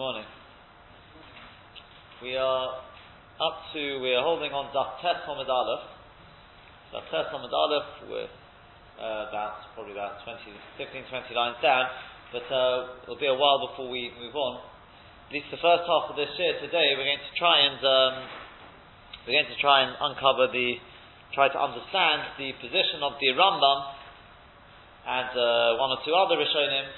[0.00, 0.24] morning.
[2.24, 2.80] We are
[3.36, 5.84] up to, we are holding on Daf Tes Hamad Aleph.
[6.88, 8.24] Daf Tes Hamad Aleph, we're
[8.96, 10.40] uh, about, probably about 20,
[10.80, 11.84] 15, 20 lines down,
[12.32, 14.64] but uh, it'll be a while before we move on.
[15.28, 18.12] At least the first half of this year today, we're going to try and, um,
[19.28, 20.80] we're going to try and uncover the,
[21.36, 23.78] try to understand the position of the Rambam
[25.12, 26.88] and uh, one or two other Rishonim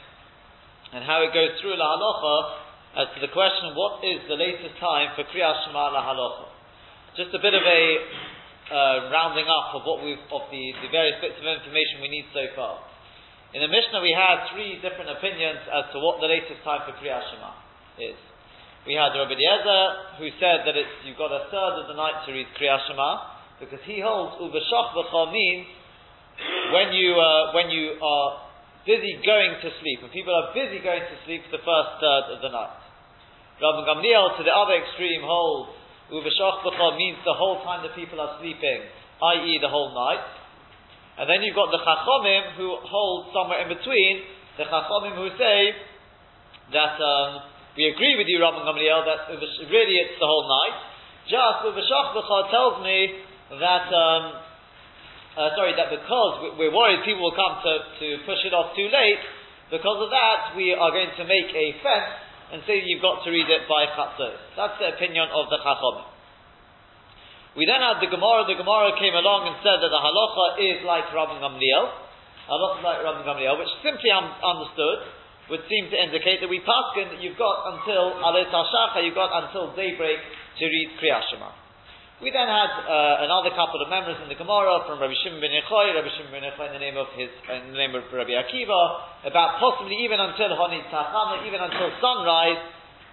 [0.95, 2.62] and how it goes through La Halacha
[2.93, 6.53] as to the question, what is the latest time for Kriyat Shema lahalocha?
[7.17, 7.83] Just a bit of a
[8.69, 12.29] uh, rounding up of what we of the, the various bits of information we need
[12.37, 12.85] so far.
[13.57, 16.93] In the Mishnah, we had three different opinions as to what the latest time for
[17.01, 17.53] Kriyat Shema
[18.01, 18.17] is.
[18.85, 19.85] We had Rabbi Eliezer,
[20.21, 23.11] who said that it's, you've got a third of the night to read Kriyat Shema,
[23.61, 25.69] because he holds Uvashach means
[26.73, 28.29] when you, uh, when you are
[28.85, 32.39] busy going to sleep, when people are busy going to sleep the first third of
[32.43, 32.82] the night.
[33.63, 35.79] Rabbi Gamliel to the other extreme holds
[36.13, 36.67] Uvashach
[36.99, 39.59] means the whole time the people are sleeping, i.e.
[39.63, 40.21] the whole night.
[41.17, 44.29] And then you've got the Chachomim who hold somewhere in between,
[44.61, 45.73] the Chachomim who say
[46.77, 47.49] that um,
[47.81, 49.21] we agree with you, Rabbi Gamliel, that
[49.73, 50.77] really it's the whole night.
[51.33, 53.25] Just Uvashach tells me
[53.57, 54.23] that um,
[55.33, 57.73] uh, sorry, that because we're worried people will come to,
[58.05, 59.23] to push it off too late,
[59.73, 63.33] because of that, we are going to make a fence and say you've got to
[63.33, 64.37] read it by chatzos.
[64.55, 66.13] That's the opinion of the chachom.
[67.57, 68.45] We then had the Gemara.
[68.49, 71.85] The Gemara came along and said that the halacha is like Rabbi Gamliel.
[72.49, 75.05] Halacha like Rabbi Gamliel, which simply un- understood
[75.49, 79.33] would seem to indicate that we paskin that you've got until alet hashacha, you've got
[79.33, 80.21] until daybreak
[80.61, 81.62] to read kriyashima.
[82.23, 85.51] We then had uh, another couple of members in the Gemara from Rabbi Shimon ben
[85.59, 88.39] Yochai, Rabbi Shimon ben Yochai in the name of his, in the name of Rabbi
[88.39, 92.63] Akiva, about possibly even until Honit Tachama, even until sunrise,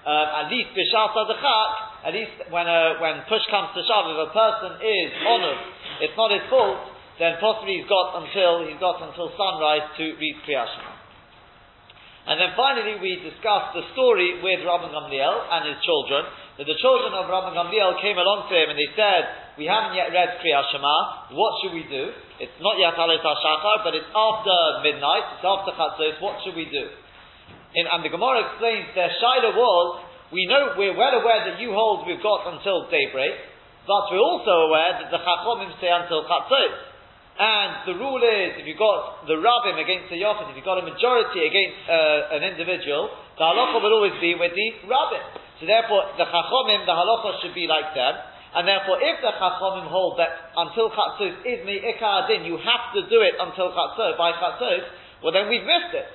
[0.06, 4.30] uh, at least Bishas Adachak, at least when, uh, when push comes to shove, if
[4.30, 5.62] a person is honored,
[6.06, 10.38] it's not his fault, then possibly he's got until, he's got until sunrise to read
[10.46, 10.89] Kriyashima.
[12.30, 16.30] And then finally we discussed the story with Rabbi Gamliel and his children,
[16.62, 19.98] that the children of Rabbi Gamliel came along to him and they said, we haven't
[19.98, 22.14] yet read Kriyat Shema, what should we do?
[22.38, 26.70] It's not yet Alet HaShachar, but it's after midnight, it's after Chatzos, what should we
[26.70, 26.86] do?
[27.74, 31.74] In, and the Gemara explains their Shaila was, we know, we're well aware that you
[31.74, 33.42] hold we've got until daybreak,
[33.90, 36.89] but we're also aware that the Chachomim say until Chatzos.
[37.40, 40.76] And the rule is, if you've got the rabbim against the yochid, if you've got
[40.76, 45.24] a majority against uh, an individual, the halacha will always be with the rabbim.
[45.56, 48.12] So therefore, the chachomim, the halacha should be like them.
[48.60, 53.08] And therefore, if the chachomim hold that until chatzos is me'ikar din, you have to
[53.08, 54.84] do it until chatzos, by chatzos,
[55.24, 56.12] well then we've missed it.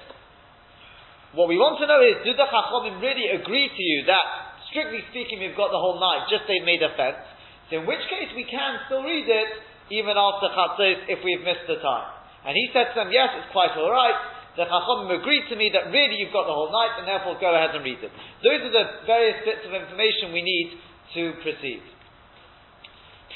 [1.33, 5.01] What we want to know is, do the chachomim really agree to you that, strictly
[5.09, 7.25] speaking, we've got the whole night, just they've made a fence?
[7.73, 9.49] So in which case we can still read it,
[9.91, 12.09] even after chatzos, if we've missed the time.
[12.45, 14.17] And he said to them, yes, it's quite alright,
[14.57, 17.51] the Chachamim agreed to me that really you've got the whole night and therefore go
[17.51, 18.13] ahead and read it.
[18.45, 20.79] Those are the various bits of information we need
[21.19, 21.83] to proceed.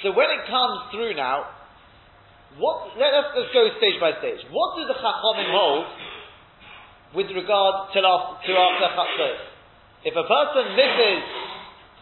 [0.07, 1.59] So when it comes through now,
[2.63, 4.47] what, let us let's go stage by stage.
[4.55, 5.87] What do the Chachamim hold
[7.19, 9.31] with regard to after, to after?
[10.07, 11.23] If a person misses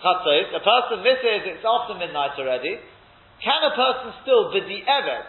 [0.05, 2.77] Chatzos, a person misses, it's after midnight already,
[3.43, 5.27] can a person still, b'di evet,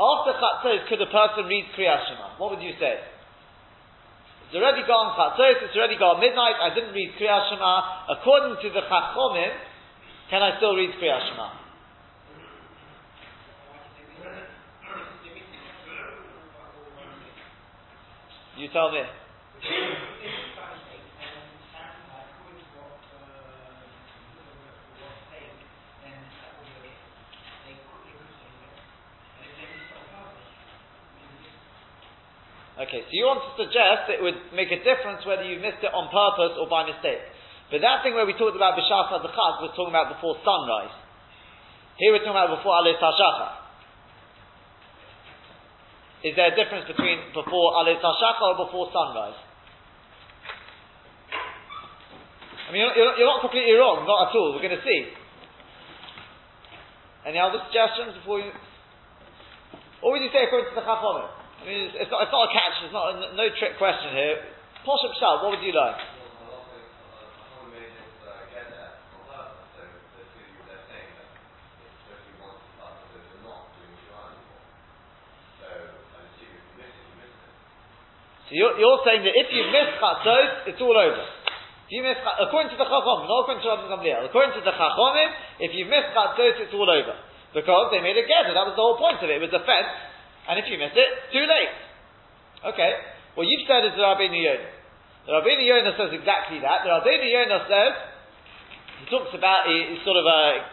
[0.00, 2.38] after Chatzos, could a person read Kriyat Shema?
[2.38, 3.00] What would you say?
[4.46, 8.18] It's already gone Chatzos, it's already gone midnight, I didn't read Kriyat Shema.
[8.18, 9.52] According to the Chachomim,
[10.30, 11.48] can I still read Kriyat Shema?
[18.56, 19.00] You tell me.
[32.80, 35.92] Okay, so you want to suggest it would make a difference whether you missed it
[35.92, 37.20] on purpose or by mistake.
[37.68, 40.96] But that thing where we talked about Adachaz, we're talking about before sunrise.
[42.00, 43.60] Here we're talking about before Alis Hashacha.
[46.24, 49.36] Is there a difference between before Alis Hashacha or before sunrise?
[52.64, 54.56] I mean, you're, you're, not completely wrong, not at all.
[54.56, 55.12] We're going to see.
[57.28, 58.56] Any other suggestions before you?
[60.00, 61.39] What would you say according to the Chachamim?
[61.60, 64.16] I mean, it's, it's, not, it's not a catch, it's not a, no trick question
[64.16, 64.40] here.
[64.80, 66.00] Poshuk Shal, what would you like?
[78.50, 81.22] So you're, you're saying that if you miss chatzos, it's all over.
[81.86, 84.74] If you miss, according to the Chachom, not according to Rabbi Gamliel, according to the
[84.74, 85.30] Chachomim,
[85.62, 87.14] if you miss Chatzos, it's all over.
[87.54, 89.62] Because they made a gather, that was the whole point of it, it was a
[89.62, 89.90] fence,
[90.48, 91.74] and if you miss it, too late.
[92.72, 92.92] Okay,
[93.34, 94.70] what you've said is the Rabbeinu Yonah.
[95.26, 96.84] The Rabbeinu Yonah says exactly that.
[96.84, 97.92] The Rabbeinu Yonah says,
[99.00, 100.64] he talks about, he, he sort of uh,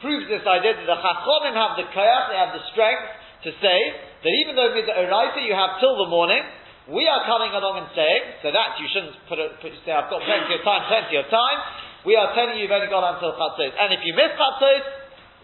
[0.00, 3.08] proves this idea that the Chachomim have the koyach, they have the strength
[3.44, 3.78] to say
[4.24, 6.40] that even though the Oraita you have till the morning,
[6.88, 10.12] we are coming along and saying, so that you shouldn't put, a, put say, I've
[10.12, 11.58] got plenty of time, plenty of time.
[12.04, 13.72] We are telling you you've only got until Chatzos.
[13.72, 14.84] And if you miss Chatzos,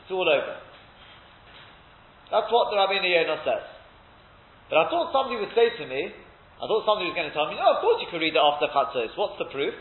[0.05, 0.70] it's all over.
[2.31, 3.67] That's what the Rabbi Yonah says.
[4.71, 6.15] But I thought somebody would say to me,
[6.63, 8.43] I thought somebody was going to tell me, no, of course you could read it
[8.43, 9.19] after Chatzos.
[9.19, 9.75] What's the proof?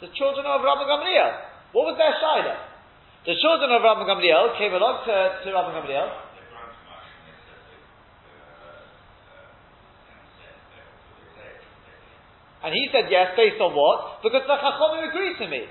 [0.00, 1.32] The children of Rabbi Gamliel.
[1.76, 2.56] What was their shayla?
[3.28, 5.14] The children of Rabbi Gamliel came along to,
[5.44, 6.08] to Rabbi Gamliel
[12.66, 14.26] And he said yes, based on what?
[14.26, 15.70] Because the Chachomim agreed to me.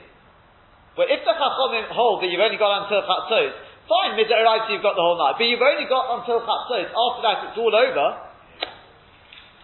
[0.95, 4.97] But if the Chachomim hold that you've only got until Chatzos, fine, Midzaraita you've got
[4.97, 8.07] the whole night, but you've only got until Chatzos, after that it's all over,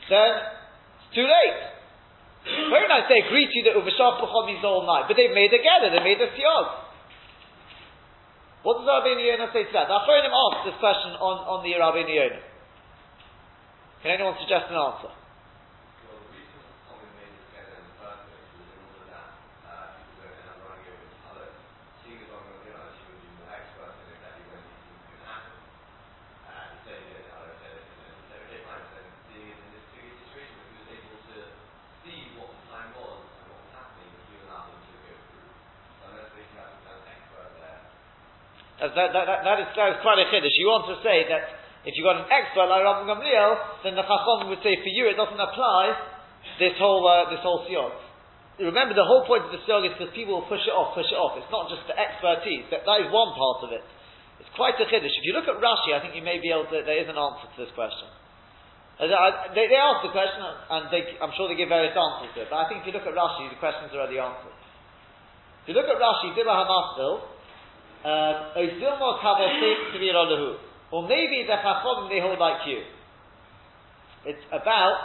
[0.10, 0.32] then
[0.98, 1.60] it's too late.
[2.74, 5.54] Very nice, they agree to you that Uvashach B'chom means all night, but they've made
[5.54, 6.68] a gather, they made a siyog.
[8.62, 9.90] What does Rabbeinu Yonah say to that?
[9.90, 12.46] Now, him asked this question on, on the Rabbeinu Yonah.
[14.02, 15.14] Can anyone suggest an answer?
[38.82, 40.58] That, that, that, that, is, that is quite a chiddush.
[40.58, 44.02] You want to say that if you've got an expert like Rabbi Gamliel, then the
[44.02, 45.94] Chacham would say for you it doesn't apply
[46.58, 47.94] this whole uh, this whole siyog.
[48.58, 51.10] Remember, the whole point of the siyog is because people will push it off, push
[51.10, 51.38] it off.
[51.38, 52.70] It's not just the expertise.
[52.74, 53.86] That, that is one part of it.
[54.42, 55.14] It's quite a chiddush.
[55.14, 56.82] If you look at Rashi, I think you may be able to.
[56.82, 58.10] There is an answer to this question.
[59.02, 59.10] Uh,
[59.58, 62.48] they, they ask the question, and they, I'm sure they give various answers to it.
[62.54, 64.54] But I think if you look at Rashi, the questions are already answered.
[65.66, 67.31] If you look at Rashi, Dibba Hamastil,
[68.04, 68.58] um,
[70.92, 72.82] or maybe the Chachom they hold like you.
[74.26, 74.98] It's about,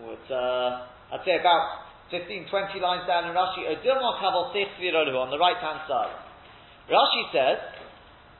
[0.00, 5.80] it's, uh, I'd say about 15, 20 lines down in Rashi, on the right hand
[5.86, 6.14] side.
[6.88, 7.58] Rashi says,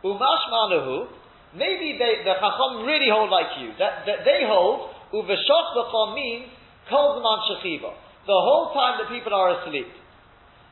[0.04, 1.08] Umash Malahu,
[1.54, 3.74] maybe they, the Chacham really hold like you.
[3.78, 6.48] That, that they hold, Uveshach means
[6.88, 7.94] Kol Zaman
[8.26, 9.88] The whole time that people are asleep.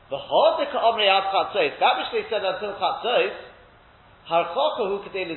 [0.07, 3.35] The Hodika Omri Ad Chatzos, that which they said until Chatzos,
[4.23, 5.27] Harchoka Hu Kadei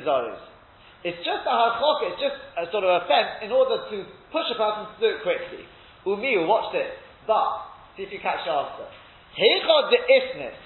[1.02, 3.96] It's just a harchoka, it's just a sort of a fence in order to
[4.31, 5.67] push a person to do it quickly.
[6.06, 6.90] Umiu, watch this.
[7.26, 8.87] But, see if you catch the answer.
[9.34, 10.58] Heichad the isness,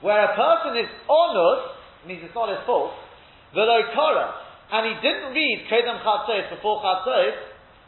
[0.00, 1.76] where a person is onus,
[2.08, 2.92] means it's not his fault,
[3.52, 4.40] velo kora,
[4.72, 7.36] and he didn't read Kedem Chatzos before Chatzos,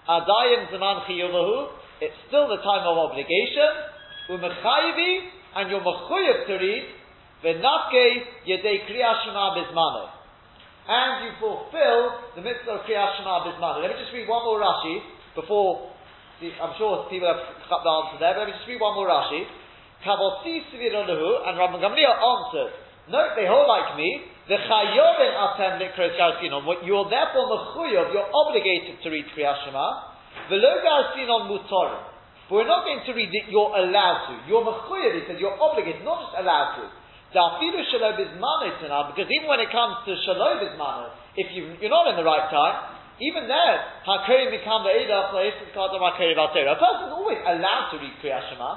[0.09, 1.69] Adayim Zaman Chiyuvahu,
[2.01, 3.73] it's still the time of obligation,
[4.29, 6.85] Umechayivi, and you're mechuyev to read
[7.43, 8.05] v'nafke
[8.47, 9.57] yedei kriyas shema.
[10.89, 12.03] And you fulfill
[12.37, 13.49] the mitzvah of kriyas shema.
[13.81, 15.01] Let me just read one more Rashi
[15.35, 15.93] before.
[16.41, 18.95] See, I'm sure people have cut the answer there, but let me just read one
[18.95, 19.49] more Rashi.
[20.05, 22.73] Kavosi svirolahu, and Rabban Gamliel answered.
[23.09, 24.29] Note, they hold like me.
[24.49, 26.63] The chayovin atem likros garsinon.
[26.85, 28.13] You're therefore mechuyev.
[28.13, 29.89] You're obligated to read kriyas shema.
[30.51, 32.16] V'lo garsinon mutorim.
[32.47, 34.35] But we're not going to read it, you're allowed to.
[34.47, 36.85] You're mechuyev, he says, you're obligated, not just allowed to.
[37.35, 40.79] Dafilu shalom is now, because even when it comes to shalom is
[41.35, 43.77] if you, you're not in the right time, even there,
[44.07, 48.71] hakorim mikam ve'eda A person's always allowed to read Kriyat Shema.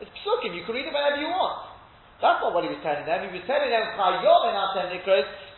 [0.00, 1.68] It's psukim, you can read it whenever you want.
[2.22, 3.26] That's not what he was telling them.
[3.26, 3.82] He was telling them,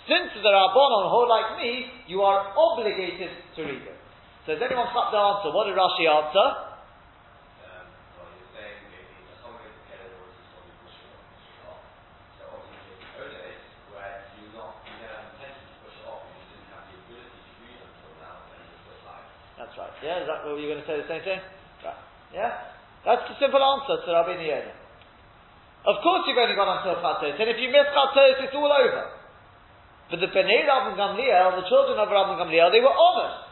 [0.08, 3.98] since the Rabbanon hold like me, you are obligated to read it.
[4.44, 5.52] So does anyone cut the answer?
[5.52, 6.73] What did Rashi answer?
[20.04, 21.40] Yeah, is that what you're going to say the same thing?
[22.36, 22.52] Yeah?
[23.08, 24.76] That's the simple answer to Rabbi Yonah.
[25.88, 29.04] Of course you've only got until Chatzos, and if you miss Chatzos, it's all over.
[30.12, 33.48] But the Bnei Rabbi Gamliel, the children of Rabbi Gamliel, they were honest.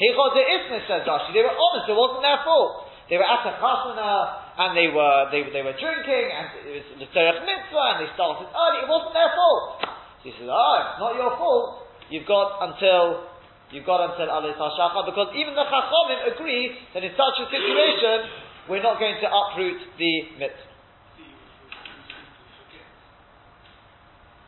[0.00, 1.36] He got the Isnis, says Rashi.
[1.36, 2.88] They were honest, it wasn't their fault.
[3.12, 4.12] They were at a chasana,
[4.56, 8.10] and they were, they, they were drinking, and it was the Terech Mitzvah, and they
[8.16, 8.78] started early.
[8.84, 9.84] It wasn't their fault.
[9.84, 11.84] So he says, oh, it's not your fault.
[12.08, 13.29] You've got until
[13.72, 18.30] you've got until Alis HaShachar, because even the Chachamim agree that in such a situation,
[18.68, 20.70] we're not going to uproot the mitzvah.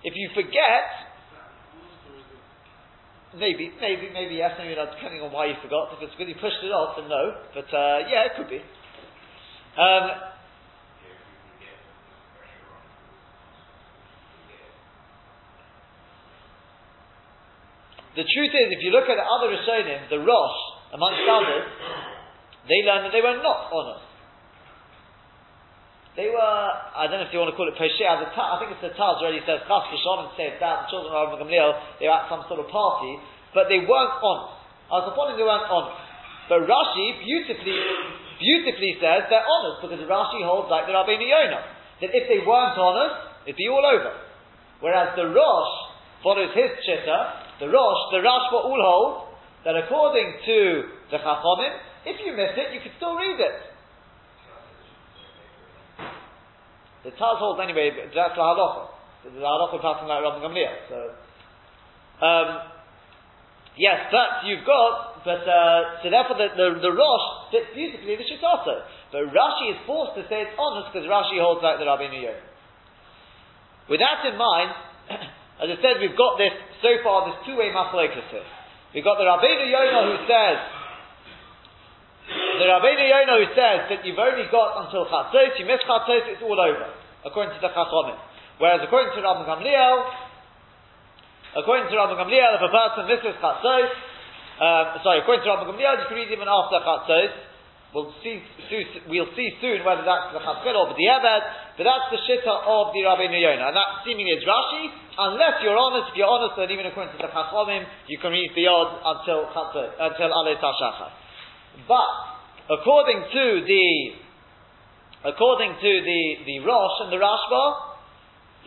[0.02, 0.90] If you forget,
[3.38, 5.94] maybe, maybe, maybe yes, maybe not, depending on why you forgot.
[5.94, 7.38] If it's because you pushed it off, then no.
[7.54, 8.58] But uh, yeah, it could be.
[9.78, 10.31] Um,
[18.12, 20.60] The truth is, if you look at the other Rishonim, the Rosh,
[20.92, 21.64] amongst others,
[22.68, 24.12] they learned that they were not honest.
[26.12, 26.44] They were,
[26.92, 28.20] I don't know if you want to call it Peshe, I
[28.60, 32.04] think it's the Taz already says, Chas V'Shalom said that the children of Gamliel, they
[32.04, 33.16] were at some sort of party,
[33.56, 34.60] but they weren't honest.
[34.92, 35.96] I was upon they weren't honest.
[36.52, 37.80] But Rashi beautifully,
[38.36, 41.64] beautifully says they're honest, because Rashi holds like the Rabbi Yonah,
[42.04, 44.12] that if they weren't honest, it'd be all over.
[44.84, 45.74] Whereas the Rosh
[46.20, 49.32] follows his chitta, the Rosh, the Rashba all hold
[49.64, 50.58] that according to
[51.10, 51.72] the Chachamim,
[52.04, 53.58] if you miss it, you can still read it.
[57.04, 58.90] The Taz holds anyway, that's the halacha.
[59.26, 60.74] The halacha passing like Rabbi Gamliel.
[60.86, 60.98] So,
[62.22, 62.48] um,
[63.74, 68.26] yes, that you've got, but uh, so therefore the, the, the Rosh fits beautifully the
[68.26, 68.86] Shitato.
[69.10, 72.38] But Rashi is forced to say it's honest because Rashi holds like the Rabbi Niyom.
[73.90, 74.70] With that in mind,
[75.60, 78.46] As I said, we've got this, so far, this two-way machlokas here.
[78.94, 80.58] We've got the Rabbeinu Yonah who says,
[82.60, 86.42] the Rabbeinu Yonah who says that you've only got until Chatzos, you miss Chatzos, it's
[86.44, 86.88] all over,
[87.24, 88.18] according to the Chachamim.
[88.58, 89.96] Whereas according to Rabbi Gamliel,
[91.56, 93.90] according to Rabbi Gamliel, if a person misses Chatzos,
[94.60, 97.32] um, sorry, according to Rabbi Gamliel, you can read even after Chatzos,
[97.92, 98.40] We'll see,
[99.06, 101.44] we'll see soon whether that's the Chatzkel or the Eved,
[101.76, 105.76] but that's the Shitta of the Rabbi Yonah, and that seemingly is Rashi, unless you're
[105.76, 109.00] honest, if you're honest, then even according to the Chachamim, you can read the Yod
[109.00, 111.10] until until Alei Tashachar.
[111.88, 112.12] But,
[112.76, 113.88] according to the,
[115.32, 117.64] according to the, the Rosh and the Rashba,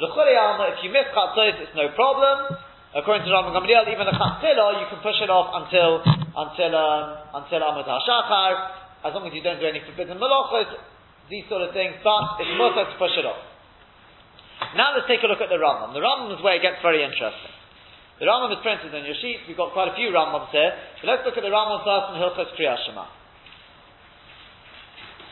[0.01, 2.57] the if you miss Chatzos, it's no problem.
[2.95, 7.43] According to Rabban Gamliel, even the Chatzila, you can push it off until, until, um,
[7.43, 10.94] until Amud HaShachar, as long as you don't do any forbidden malachos,
[11.29, 13.41] these sort of things, but it's more to push it off.
[14.77, 15.91] Now let's take a look at the Rambam.
[15.91, 17.53] The Rambam is where it gets very interesting.
[18.19, 19.43] The Rambam is printed on your sheet.
[19.47, 20.71] We've got quite a few Rambams here.
[21.01, 23.05] So let's look at the Rambam first in Hilchas Kriyashima.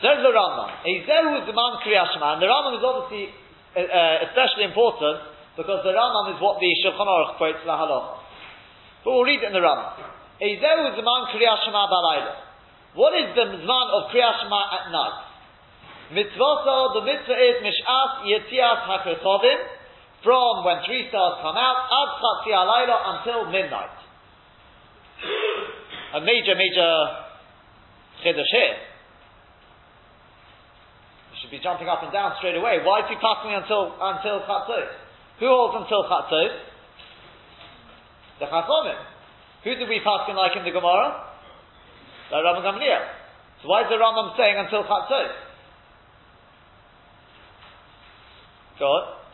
[0.04, 0.68] There's the Rambam.
[0.84, 2.36] Ezehu Zaman Kriyashima.
[2.36, 3.32] And the Rambam is obviously
[3.72, 8.14] uh, uh, especially important because the Rambam is what the Shulchan Aruch quotes la halacha.
[9.00, 9.96] But we'll read it in the Rambam.
[10.42, 12.44] Ezehu Zaman Kriyashima Balayla.
[12.94, 15.33] What is the zman of Kriyat Shema at night?
[16.12, 19.60] Mitzvah, the mitzvah is Mish'as Yetzias HaKrechovim,
[20.24, 23.96] from when three stars come out, Ad Chatzi Alayla until midnight.
[26.16, 26.92] A major, major
[28.24, 28.76] chiddush here.
[31.28, 32.80] You should be jumping up and down straight away.
[32.84, 34.88] Why is he passing until until Chatzos?
[35.40, 36.56] Who holds until Chatzos?
[38.40, 39.00] The Chachamim.
[39.64, 41.20] Who did we pass in like in the Gemara?
[42.30, 43.04] The Rabban Gamliel.
[43.60, 45.43] So why is the Rambam saying until Chatzos?
[48.78, 49.24] Go on.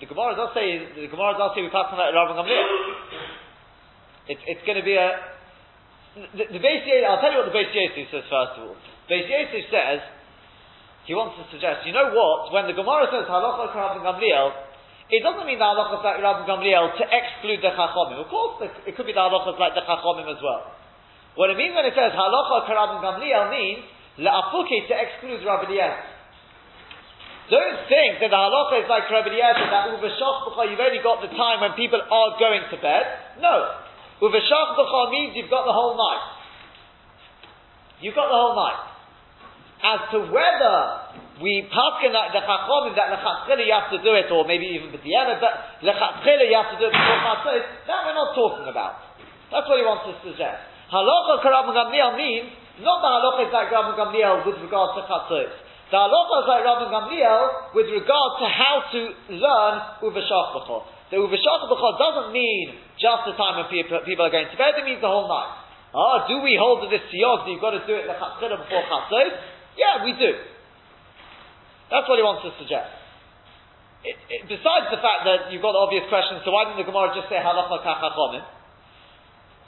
[0.00, 2.68] The Gemara does say the Gemara does say we pass on that Rav Gamliel.
[4.28, 5.16] It's it's going to be a
[6.14, 8.76] the, the base I'll tell you what the base says first of all.
[9.08, 9.24] Base
[9.70, 10.00] says
[11.06, 12.52] he wants to suggest, you know what?
[12.52, 14.63] When the Gemara says halacha Rabbi Gamliel,
[15.12, 18.24] it doesn't mean the halachas like Rabbi Gamliel to exclude the chachomim.
[18.24, 20.72] Of course, it could be the halachas like the chachomim as well.
[21.36, 23.84] What it means when it says halacha Rabbi Gamliel means
[24.16, 26.12] le'afuke to exclude Rabbi Eliezer.
[27.52, 31.28] Don't think that the halacha is like Rabbi Eliezer that uveshach you've only got the
[31.36, 33.04] time when people are going to bed.
[33.44, 33.76] No,
[34.24, 36.24] uveshach means you've got the whole night.
[38.00, 38.94] You've got the whole night
[39.84, 40.76] as to whether
[41.42, 44.94] we paskin like the chachomim that lechatchila you have to do it, or maybe even
[44.94, 49.02] b'di'evet, but lechatchila you have to do it before chatzos, that we're not talking about.
[49.50, 50.62] That's what he wants to suggest.
[50.94, 55.50] Halacha karab Gamliel means not the halacha like Rabbi Gamliel with regard to chatzos.
[55.90, 57.42] The halacha is like Rabbi Gamliel
[57.74, 59.00] with regard to how to
[59.34, 59.74] learn
[60.06, 60.54] uveshach
[61.10, 65.02] The uveshach doesn't mean just the time when people, are going to bed; it means
[65.02, 65.66] the whole night.
[65.94, 68.86] Ah, do we hold to this siyog that you've got to do it lechatchila before
[68.86, 69.34] chatzos?
[69.74, 70.53] Yeah, we do.
[71.94, 72.90] That's what he wants to suggest.
[74.02, 76.90] It, it, besides the fact that you've got the obvious questions, so why didn't the
[76.90, 78.42] Gemara just say halacha kachachomim?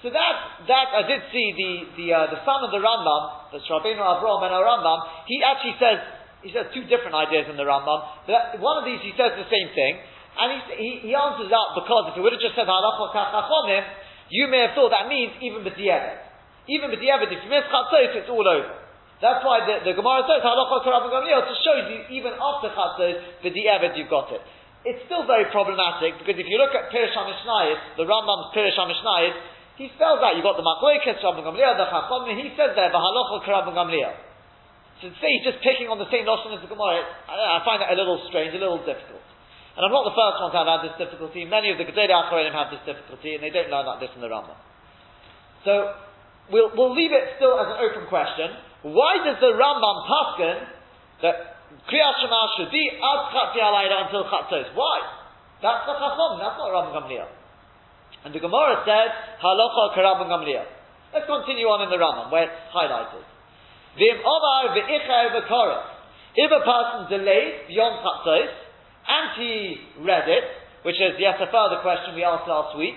[0.02, 3.64] So that, that, I did see the, the, uh, the son of the Rambam, that's
[3.70, 4.98] Rabbeinu Avram and Rambam,
[5.30, 6.02] he actually says,
[6.42, 8.26] he says two different ideas in the Rambam.
[8.26, 10.02] But one of these he says the same thing,
[10.36, 13.86] and he, he, he answers out because if he would have just said halacha kachachomim,
[14.34, 16.26] you may have thought that means even b'diavad.
[16.66, 18.85] Even b'diavad, if you miss chatzos, it's all over.
[19.16, 23.96] That's why the, the Gemara says halacha karab to show you even after chatzos, b'diavad
[23.96, 24.44] you've got it.
[24.84, 29.34] It's still very problematic because if you look at Pirish HaMishnayis, the Rambam's Pirish HaMishnayis,
[29.80, 33.44] he spells out, you've got the Machlekes, Rabban Gamliel, the Chachom, he says there, V'halocha
[33.44, 34.14] Rabban Gamliel.
[35.00, 37.84] So say he's just picking on the same notion as the Gemara, I, I, find
[37.84, 39.20] that a little strange, a little difficult.
[39.76, 41.44] And I'm not the first one to have had this difficulty.
[41.44, 44.24] Many of the Gedei Acharonim have this difficulty, and they don't learn like this in
[44.24, 44.56] the Rambam.
[45.68, 45.92] So,
[46.48, 48.56] we'll, we'll leave it still as an open question.
[48.86, 50.56] Why does the Rambam paskin
[51.22, 54.74] that Kriyat Shema should be ad chatzi alayda until chatzos.
[54.74, 54.96] Why?
[55.62, 56.38] That's the chachom.
[56.38, 57.30] That's not Rabban Gamliel.
[58.24, 59.10] And the Gemara says,
[59.42, 60.66] halacha karabban Gamliel.
[61.14, 63.22] Let's continue on in the Rambam where it's highlighted.
[63.98, 65.84] V'im omar v'icha v'koret.
[66.34, 68.50] If a person delayed beyond chatzos
[69.08, 70.44] and he read it,
[70.82, 72.94] which is yet a further question we asked last week.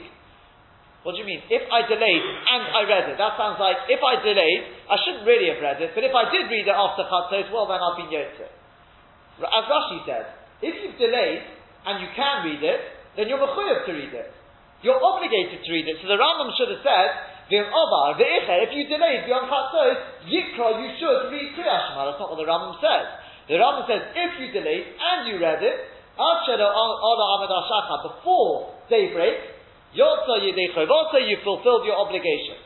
[1.03, 1.39] What do you mean?
[1.47, 5.23] If I delayed and I read it, that sounds like if I delayed, I shouldn't
[5.23, 7.95] really have read it, but if I did read it after chatzos, well then I've
[7.95, 8.51] been yotzeh.
[9.39, 10.27] As Rashi says,
[10.59, 11.47] if you've delayed
[11.87, 12.81] and you can read it,
[13.15, 14.27] then you're mechuyev to read it.
[14.83, 16.03] You're obligated to read it.
[16.03, 17.09] So the Rambam should have said,
[17.51, 22.11] if you delayed beyond Chatzos, Yikra, you should read Kriyat Shema.
[22.11, 23.07] That's not what the Rambam says.
[23.49, 25.79] The Rambam says, if you delayed and you read it,
[28.03, 29.35] before daybreak,
[29.93, 32.57] You fulfilled your obligation.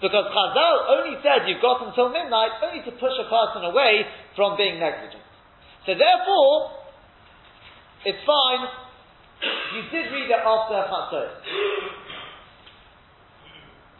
[0.00, 4.56] Because Chazal only said you've got until midnight only to push a person away from
[4.56, 5.22] being negligent.
[5.86, 6.70] So therefore,
[8.04, 8.68] it's fine.
[9.74, 11.30] You did read it after Chatzot.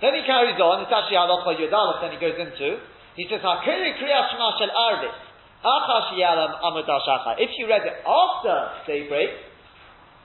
[0.01, 2.79] Then he carries on, it's actually Halacha Yudalef, then he goes into,
[3.19, 4.71] he says, HaKiri Kriyat Shema Shel
[7.39, 9.31] If you read it after daybreak,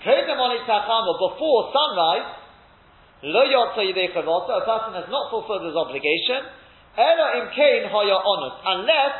[0.03, 2.43] before sunrise,
[3.23, 6.43] Lo a person has not fulfilled his obligation,
[8.67, 9.15] unless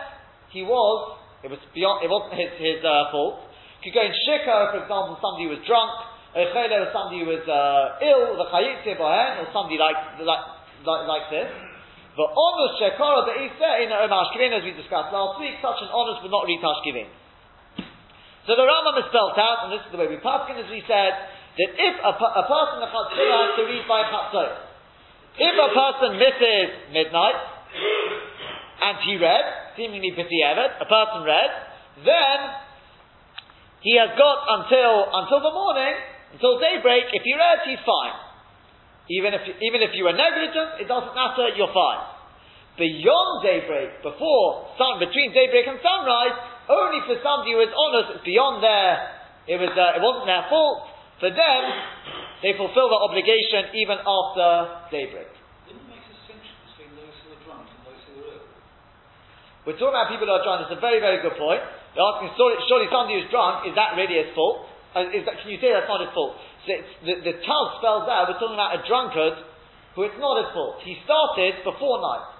[0.51, 3.39] he was, it was beyond, it wasn't his, his uh, fault.
[3.81, 5.91] Could go in shikha, for example, somebody was drunk,
[6.35, 6.45] or
[6.93, 10.45] somebody was uh, ill, or somebody like, like,
[10.85, 11.72] like, like this.
[12.13, 16.21] The onus shekara the isa in Mashkivin, as we discussed last week, such an onus
[16.21, 17.09] would not read Tashkivin.
[18.45, 20.69] So the Rambam is spelt out, and this is the way we pass it, as
[20.69, 21.13] we said,
[21.57, 24.51] that if a, a person Chatzila has to read by Chatzot,
[25.41, 27.39] if a person misses midnight,
[28.83, 31.51] and he read, seemingly B'di'evet, a person read,
[32.05, 32.37] then
[33.81, 35.97] he has got until, until the morning,
[36.33, 38.32] until daybreak, if he read, he's fine.
[39.11, 42.03] Even if, even if you were negligent, it doesn't matter, you're fine.
[42.79, 46.35] Beyond daybreak, before sun, between daybreak and sunrise,
[46.71, 48.91] only for somebody who is honest, it's beyond their,
[49.51, 50.87] it was, uh, it wasn't their fault,
[51.19, 51.61] for them,
[52.39, 54.47] they fulfill the obligation even after
[54.91, 55.31] daybreak.
[55.67, 58.43] Doesn't make a difference between those who are drunk and those who are.
[59.67, 60.67] We're talking about people who are drunk.
[60.67, 61.63] It's a very, very good point.
[61.95, 64.67] They're asking, surely, surely somebody who's drunk, is that really his fault?
[64.95, 66.39] Uh, that, can you say that's not his fault?
[66.63, 69.35] The, the Tal spells out, we're talking about a drunkard
[69.95, 70.81] who it's not his fault.
[70.81, 72.33] He started before night.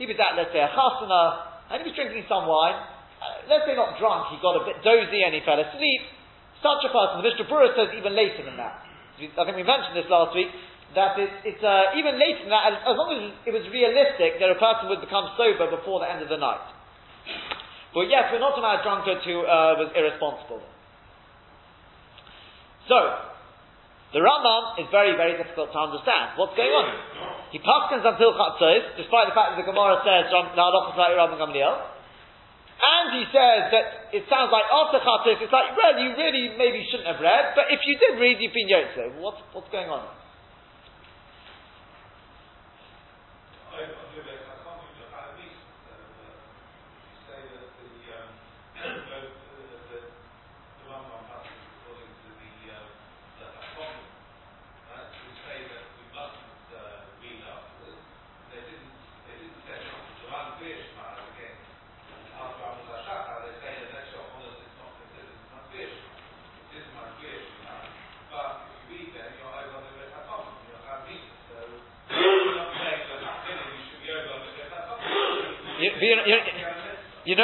[0.00, 2.76] He was at, let's say, a chasana, and he was drinking some wine.
[3.16, 6.02] Uh, let's say not drunk, he got a bit dozy and he fell asleep.
[6.60, 8.80] Such a person, the Mishnah Berurah says even later than that.
[9.16, 10.52] I think we mentioned this last week,
[10.92, 14.40] that it, it's uh, even later than that, as, as, long as it was realistic
[14.40, 16.64] that a person would become sober before the end of the night.
[17.96, 20.60] But yes, we're not talking about a drunkard who uh, was irresponsible.
[22.88, 22.96] So,
[24.16, 26.40] the Rambam is very, very difficult to understand.
[26.40, 26.88] What's going on?
[27.52, 31.76] He paskins until Chatzos, despite the fact that the Gemara says, Rabban Gamliel,
[32.76, 33.84] and he says that
[34.16, 37.68] it sounds like after Chatzos, it's like, well, you really maybe shouldn't have read, but
[37.68, 39.20] if you did read, you've been Yotze.
[39.20, 40.08] What's, what's going on?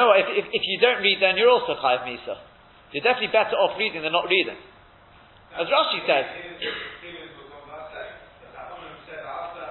[0.02, 2.34] Know, if, if, if, you don't read, then you're also chayiv misa.
[2.90, 4.58] You're definitely better off reading than not reading.
[5.54, 6.26] As Rashi says.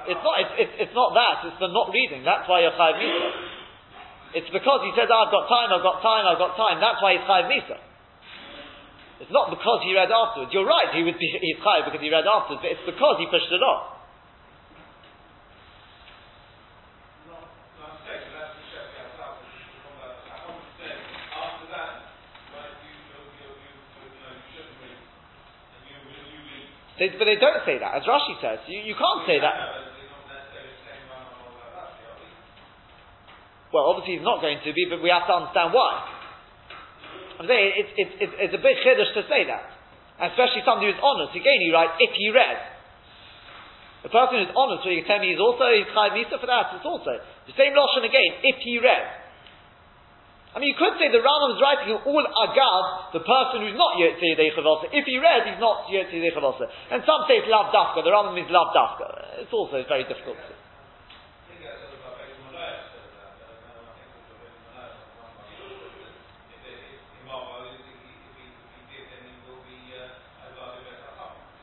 [0.01, 2.25] It's not, it's, it's, it's not that, it's the not reading.
[2.25, 3.29] That's why you're Chayiv Misa.
[4.33, 6.81] It's because he says, oh, I've got time, I've got time, I've got time.
[6.81, 7.77] That's why he's Chayiv Misa.
[9.21, 10.49] It's not because he read afterwards.
[10.49, 13.29] You're right, he would be, he's Chayiv because he read afterwards, but it's because he
[13.29, 14.00] pushed it off.
[27.01, 28.61] They, but they don't say that, as Rashi says.
[28.69, 29.57] You, you can't say that.
[33.73, 36.05] Well, obviously he's not going to be, but we have to understand why.
[37.41, 39.65] I'm saying it's, it's, a big chiddush to say that.
[40.29, 41.33] Especially somebody who's honest.
[41.33, 42.69] Again, you writes, if he read.
[44.05, 46.45] The person who's honest, so you can tell me he's also, he's chayiv misa for
[46.45, 47.17] that, it's also.
[47.49, 49.20] The same Lashon again, if he read.
[50.51, 53.95] I mean, you could say the Rambam is writing all agav, the person who's not
[53.95, 54.51] Yotzi Yedei
[54.91, 56.35] If he read, he's not Yotzi Yedei
[56.91, 59.47] And some say it's Lav Dafka, the Rambam means Lav Dafka.
[59.47, 60.61] It's also very difficult to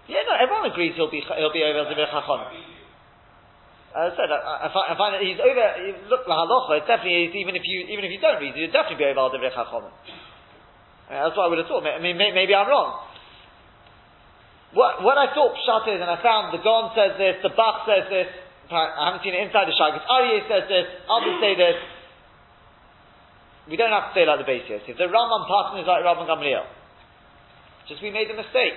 [0.09, 2.78] Yeah, no, everyone agrees he'll be he'll be over Zivir Chachon.
[3.97, 5.65] As I said, I, I, find, I find that he's over.
[6.13, 6.85] Look, la halacha.
[6.85, 9.33] It's definitely even if you even if you don't read, you'd definitely be over al
[9.33, 9.93] divrei chachamim.
[11.09, 11.89] Uh, that's what I would have thought.
[11.89, 13.09] I mean, maybe I'm wrong.
[14.77, 17.89] What, what I thought pshat is, and I found the Gon says this, the Bach
[17.89, 18.29] says this.
[18.69, 20.05] I haven't seen it inside the Shagas.
[20.05, 20.87] Aryeh says this.
[21.09, 21.81] Others say this.
[23.73, 26.29] We don't have to say like the base If the Rambam pattern is like Rabban
[26.29, 26.69] Gamliel,
[27.89, 28.77] just we made a mistake.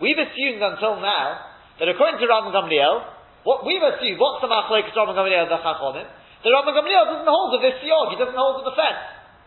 [0.00, 1.44] We've assumed until now
[1.76, 6.06] that according to Rabban Gamliel, what we've assumed, what's the machlekes Rabban Gamliel the Chachonim?
[6.42, 9.02] The Rabban Gamliel doesn't hold to this he doesn't hold to the fence.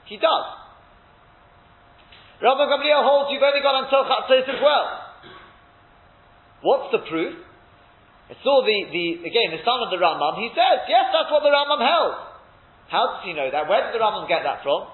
[0.08, 0.48] He does.
[2.42, 4.86] Rabban Gamliel holds you've only got until Chatzos as well.
[6.62, 7.36] What's the proof?
[8.32, 11.44] I saw the, the, again, the son of the Rambam, he says, yes, that's what
[11.44, 12.16] the Rambam held.
[12.88, 13.68] How does he know that?
[13.68, 14.88] Where did the Rambam get that from?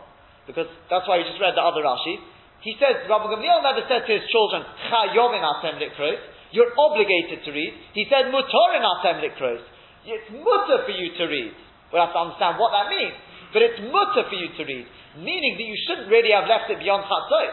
[0.49, 2.17] Because that's why we just read the other Rashi.
[2.65, 6.17] He says, Rabban Gamliel never said to his children, Chayovin Asem Likros.
[6.51, 7.73] You're obligated to read.
[7.93, 9.63] He said, mutar in atem likros.
[10.07, 11.53] It's mutter for you to read.
[11.91, 13.15] We have to understand what that means.
[13.51, 14.85] But it's mutter for you to read.
[15.19, 17.51] Meaning that you shouldn't really have left it beyond chatzot.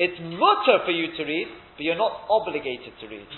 [0.00, 3.28] It's mutter for you to read, but you're not obligated to read.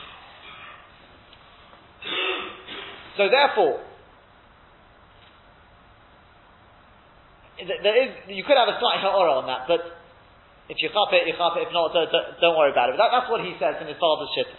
[3.17, 3.83] So therefore,
[7.59, 9.81] there is, you could have a slight ha'ora on that, but
[10.71, 11.67] if you chop it, you chop it.
[11.67, 13.01] If not, don't, don't worry about it.
[13.01, 14.51] That, that's what he says in his father's shit.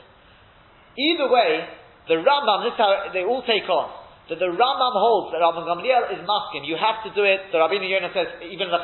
[1.00, 1.68] Either way,
[2.12, 3.88] the Rambam, this how they all take on.
[4.28, 6.68] That the Rambam holds that Rabban Gamliel is masking.
[6.68, 7.52] You have to do it.
[7.52, 8.80] The Rabbeinu Yonah says even the,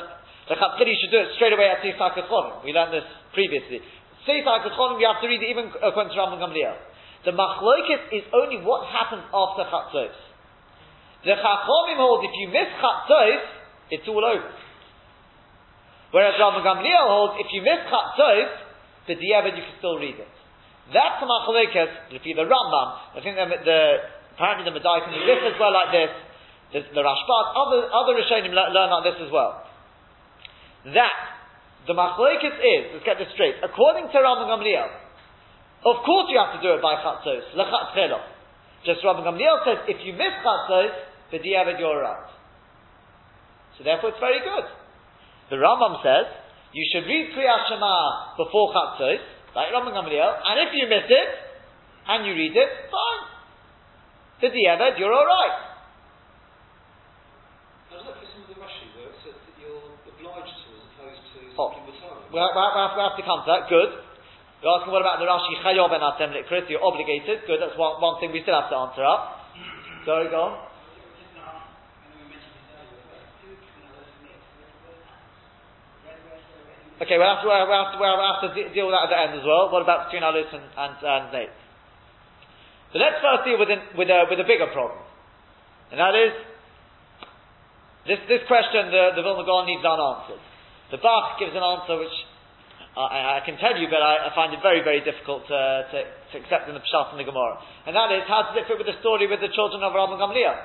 [0.51, 2.15] the should do it straight away at Seisach
[2.63, 3.83] We learned this previously.
[4.27, 4.67] Seisach
[4.99, 6.75] you have to read it even according to Rabban Gamliel.
[7.23, 10.15] The Machlokes is only what happens after Chatzos.
[11.23, 13.43] The Chachomim hold if you miss Chatzos,
[13.91, 14.47] it's all over.
[16.11, 18.49] Whereas Rabban Gamliel holds, if you miss Chatzos,
[19.05, 20.33] the Diavad you can still read it.
[20.89, 23.79] That's the Machalekes, if you the Rambam, I think the, the
[24.33, 26.11] apparently the Medaitim do this as well like this,
[26.73, 29.69] the, the other, other Rishonim learn like this as well.
[30.97, 31.17] That,
[31.85, 34.89] the Machalekes is, let's get this straight, according to Rabban Gamliel,
[35.85, 37.93] of course you have to do it by Chatzos, Lechatz
[38.81, 40.89] Just Rabban Gamliel says, if you miss Chatzos,
[41.29, 42.33] the Diavad you're right.
[43.77, 44.65] So therefore it's very good.
[45.49, 46.25] The Rambam says
[46.71, 49.21] you should read Kriyat Shema before Chatzos,
[49.55, 51.29] like Rabban Gamliel, and if you miss it
[52.07, 53.23] and you read it, fine.
[54.41, 55.69] To the Eved, you're all right.
[61.59, 61.75] Oh.
[62.31, 63.67] We'll, we'll, we'll, we'll have to come to that.
[63.67, 63.91] Good.
[64.61, 66.63] You're asking what about the Rashi Chayob and Atem Chris?
[66.69, 67.43] You're obligated.
[67.47, 67.59] Good.
[67.59, 69.49] That's one, one thing we still have to answer up.
[70.05, 70.68] Sorry, go on.
[76.99, 79.19] Okay, we'll have to, we'll have to, we'll have to deal with that at the
[79.19, 79.71] end as well.
[79.71, 81.55] What about between Alus and, and, and Nate?
[82.91, 84.99] So let's first deal with, with, a, with a bigger problem.
[85.95, 86.33] And that is,
[88.03, 90.43] this, this question the, the Vilna Gaon needs unanswered.
[90.91, 92.17] The Bach gives an answer which
[92.99, 95.59] I, I can tell you, but I, I, find it very, very difficult to,
[95.93, 97.61] to, to accept in the Pshat and the Gemara.
[97.87, 100.19] And that is, how does it fit with the story with the children of Rabban
[100.19, 100.57] Gamliel?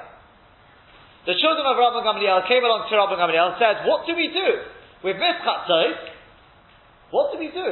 [1.30, 4.34] The children of Rabban Gamliel came along to Rabban Gamliel and said, what do we
[4.34, 4.48] do?
[5.04, 6.13] We've missed Chatzos,
[7.14, 7.70] what do we do?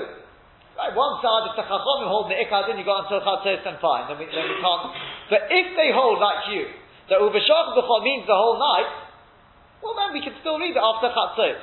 [0.79, 3.77] Right, one side, if the Chachomim hold the Ikad, then you go until Chatzos and
[3.83, 4.95] fine, then we, then we can't.
[5.27, 6.71] But if they hold like you,
[7.11, 8.89] that Uvashach B'chol means the whole night,
[9.83, 11.59] well then we can still read it after Chatzos.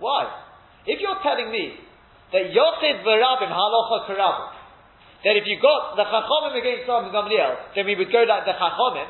[0.00, 0.26] Why?
[0.88, 1.76] If you're telling me
[2.32, 4.50] that Yochid V'Rabim Halacha Karabim,
[5.28, 8.56] that if you got the Chachomim against Rabban Gamliel, then we would go like the
[8.56, 9.06] Chachomim.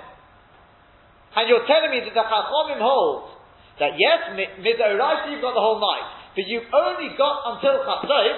[1.38, 3.38] And you're telling me that the Chachomim hold
[3.78, 8.36] that yes, Midoraisa you've got the whole night, but you've only got until Chatzot,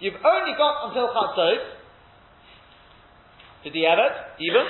[0.00, 1.78] you've only got until Chatzot,
[3.64, 4.64] did he have it, even?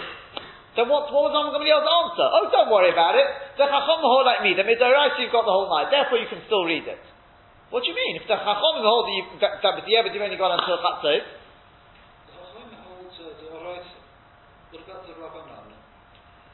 [0.78, 2.26] Then what, what was Rabban Gamliel's answer?
[2.26, 3.26] Oh, don't worry about it.
[3.59, 6.38] The Chachom hold like me, the Midoraisa you've got the whole night, therefore you can
[6.46, 7.02] still read it.
[7.74, 8.22] What do you mean?
[8.22, 11.38] If the Chachom hold that, you, that, that you've only got until Chatzot,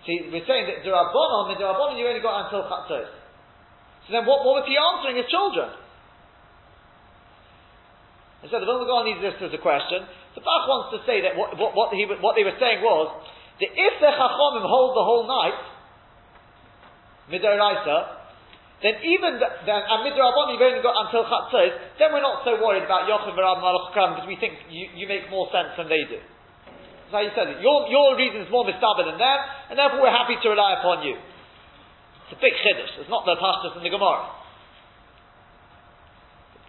[0.05, 3.09] See, we're saying that Durabonon, the Durabonon you only got until Chatzos.
[4.07, 5.73] So then what, was he answering his children?
[8.45, 10.05] And so the Vilna Gaon needs this as a question.
[10.37, 13.09] The Bach wants to say that what, what, what, he, what they were saying was
[13.57, 15.57] that if the Chachomim hold the whole night,
[17.33, 18.21] Midoraisa,
[18.85, 22.61] then even the, then, and Midrabon you've only got until Chatzos, then we're not so
[22.61, 26.05] worried about Yochim V'Ram Malach because we think you, you make more sense than they
[26.05, 26.21] do.
[26.21, 27.65] That's how you said it.
[27.65, 29.39] Your, your reason is more mistaber than them,
[29.73, 31.17] and therefore we're happy to rely upon you.
[32.35, 32.99] It's a big chiddush.
[32.99, 34.27] It's not the pashtus in the Gemara.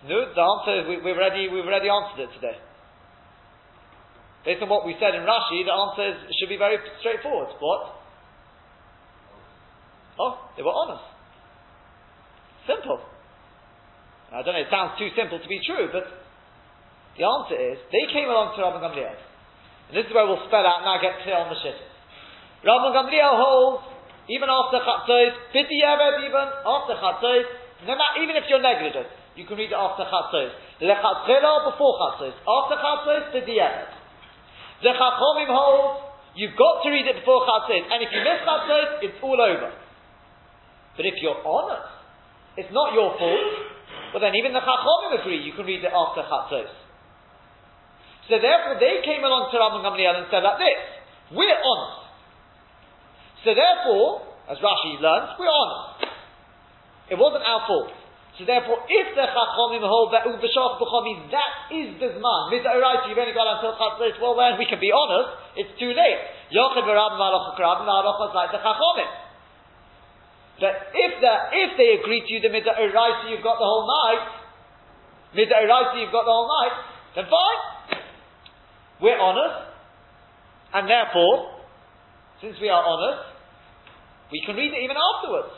[0.05, 2.53] No, the answer we, have already we've already answered it today.
[4.45, 7.49] Based on what we said in Rashi, the answer is, should be very straightforward.
[7.57, 7.81] What?
[10.21, 11.01] Oh, they were honest.
[12.69, 13.01] Simple.
[14.29, 14.61] I don't know.
[14.61, 16.05] It sounds too simple to be true, but
[17.17, 19.17] the answer is they came along to Rabbi Gamliel.
[19.89, 21.81] And this is where we'll spell out now get clear on the shit.
[22.61, 23.94] Rabban Gamliel holds,
[24.27, 27.45] even after Chatzos, Piti Yeved even, after Chatzos,
[27.85, 29.05] no matter, even if you're negligent,
[29.37, 30.49] you can read it after Chatzos.
[30.81, 32.33] Lechatzela before Chatzos.
[32.41, 33.93] After Chatzos, Piti Yeved.
[34.81, 38.89] The Chachomim holds, you've got to read it before Chatzos, and if you miss Chatzos,
[39.05, 39.69] it's all over.
[40.97, 41.91] But if you're honest,
[42.57, 43.53] it's not your fault,
[44.15, 46.71] well then even the Chachomim agree you can read it after Chatzos.
[48.25, 50.81] So therefore, they came along to Rabban Gamliel and said like this:
[51.29, 52.04] We're honest.
[53.45, 56.09] So therefore, as Rashi learns, we're honest.
[57.13, 57.93] It wasn't our fault.
[58.35, 62.41] So therefore, if the Chachomim hold that Ubashach B'chomi, that is the Zman.
[62.51, 64.19] Midairaita, you've only got until Chatzos.
[64.19, 65.55] Well, then we can be honest.
[65.55, 66.19] It's too late.
[66.51, 66.75] Malach
[67.15, 68.59] Malach like the.
[70.59, 74.25] But if the if they agree to you the Midairaita, you've got the whole night.
[75.37, 76.75] Midairaita, you've got the whole night.
[77.15, 78.01] Then fine.
[79.01, 79.69] We're honest,
[80.73, 81.61] and therefore,
[82.41, 83.34] since we are honest,
[84.31, 85.53] we can read it even afterwards.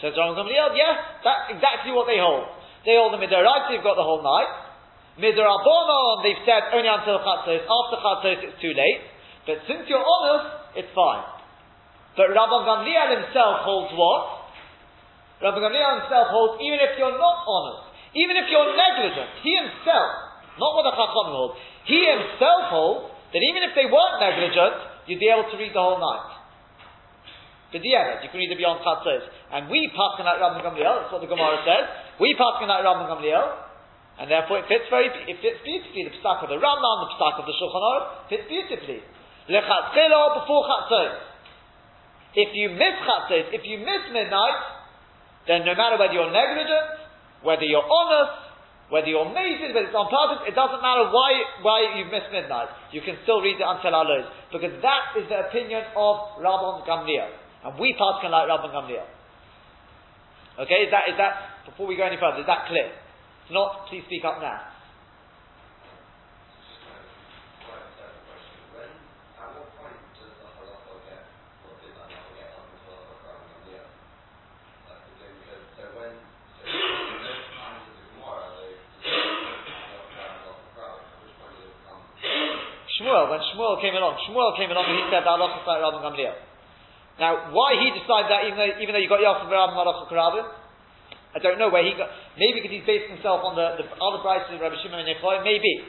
[0.00, 2.48] Says Rabban Gamliel, yes, that's exactly what they hold.
[2.84, 4.50] They hold the Midoraita, they've got the whole night.
[5.20, 7.62] Midorabonon, they've said only until Chatzos.
[7.62, 9.00] After Chatzos, it's too late.
[9.46, 11.22] But since you're honest, it's fine.
[12.16, 14.42] But Rabban Gamliel himself holds what?
[15.44, 20.10] Rabban Gamliel himself holds even if you're not honest, even if you're negligent, he himself,
[20.60, 21.54] not what the Chacham holds,
[21.88, 24.76] he himself holds that even if they weren't negligent,
[25.08, 26.31] you'd be able to read the whole night.
[27.72, 29.24] B'diavad, you can read it beyond Chatzos.
[29.50, 31.88] And we pass like Rabban Gamliel, that's what the Gemara says.
[32.20, 33.46] We pass like Rabban Gamliel,
[34.20, 36.12] and therefore it fits very, it fits beautifully.
[36.12, 39.00] The psak of the Rambam, the psak of the Shulchan Aruch, fits beautifully.
[39.48, 41.16] Lechatzchelo before Chatzos.
[42.36, 44.60] If you miss Chatzos, if you miss midnight,
[45.48, 47.02] then no matter whether you're negligent,
[47.42, 48.52] whether you're honest,
[48.92, 51.32] whether you're amazed, whether it's on purpose, it doesn't matter why,
[51.64, 52.68] why you've missed midnight.
[52.92, 54.28] You can still read it until Alois.
[54.52, 57.41] Because that is the opinion of Rabban Gamliel.
[57.64, 59.06] And we pass like Rabban Gamliel.
[60.58, 62.90] Okay, is that, is that, before we go any further, is that clear?
[63.46, 64.72] If not, please speak up now.
[82.92, 85.80] Shmuel, when Shmuel came along, Shmuel came along and he said that Allah is like
[85.80, 86.51] Rabban Gamliel.
[87.22, 90.42] Now, why he decided that, even though, even though you got Yachim Rabban Malach Karabin,
[91.32, 92.10] I don't know where he got.
[92.34, 95.46] Maybe because he's based himself on the, the other prices of Rabbi Shimon and Yechoy,
[95.46, 95.86] maybe.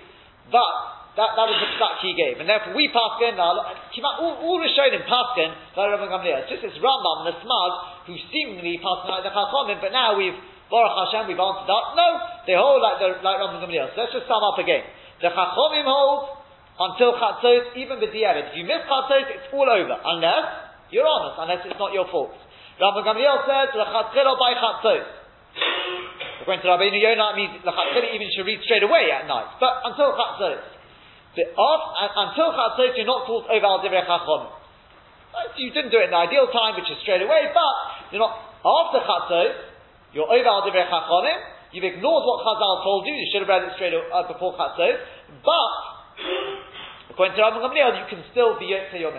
[0.54, 0.70] But
[1.18, 3.54] that, that was the psak he gave, and therefore we paskin now.
[3.54, 6.46] All, all Rishonim paskin like Rabban Gamliel.
[6.46, 7.72] It's just this Rambam and the Smag
[8.10, 10.38] who seemingly paskin like the Chachamim, but now we've
[10.74, 11.94] Baruch Hashem, we've answered up.
[11.94, 12.08] No,
[12.50, 13.94] they hold like the like Rabban Gamliel.
[13.94, 14.82] So let's just sum up again.
[15.22, 16.42] The Chachamim hold
[16.82, 18.50] until Chatzos, even B'diavad.
[18.50, 19.94] If you miss Chatzos, it's all over.
[19.94, 22.34] Unless, you're honest, unless it's not your fault.
[22.80, 25.06] Rabbi Gamliel says, L'chatzilo by Chatzos.
[26.42, 29.58] According to Rabbeinu Yonah, it means L'chatzilo even should read straight away at night.
[29.62, 30.62] But until Chatzos.
[31.38, 34.60] But until Chatzos, you're not taught over Al Divrei Chachom.
[35.58, 37.76] You didn't do it in the ideal time, which is straight away, but
[38.14, 39.54] you're not, after Chatzos,
[40.14, 41.40] you're over Al Divrei Chachomim,
[41.74, 44.98] you've ignored what Chazal told you, you should have read it straight uh, before Chatzos,
[45.42, 45.74] but
[47.14, 49.14] According to Rabbi Gamliel, you can still be Yotze your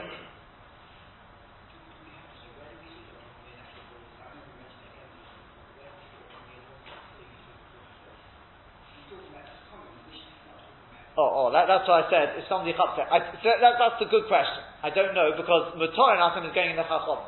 [11.14, 12.26] Oh, oh, that, that's what I said.
[12.42, 14.66] If somebody cuts that, that's a good question.
[14.82, 17.22] I don't know because Mutar and Asim is going in the Chachom.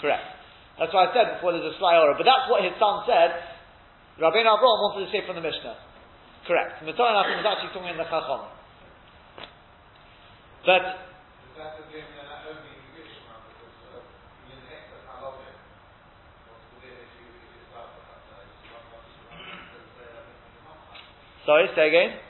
[0.00, 0.24] Correct.
[0.80, 1.52] That's what I said before.
[1.52, 3.36] There's a sly order, but that's what his son said.
[4.16, 5.76] Rabbi Avraham wanted to say from the Mishnah.
[6.48, 6.80] Correct.
[6.80, 8.48] Mutar and Asim is actually talking in the Chachom.
[10.64, 10.84] But
[21.44, 22.29] Sorry, say again.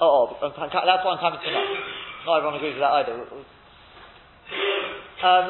[0.00, 1.66] Oh, oh, that's why I'm coming to that.
[2.26, 3.18] Not everyone agrees with that either.
[5.18, 5.46] Um,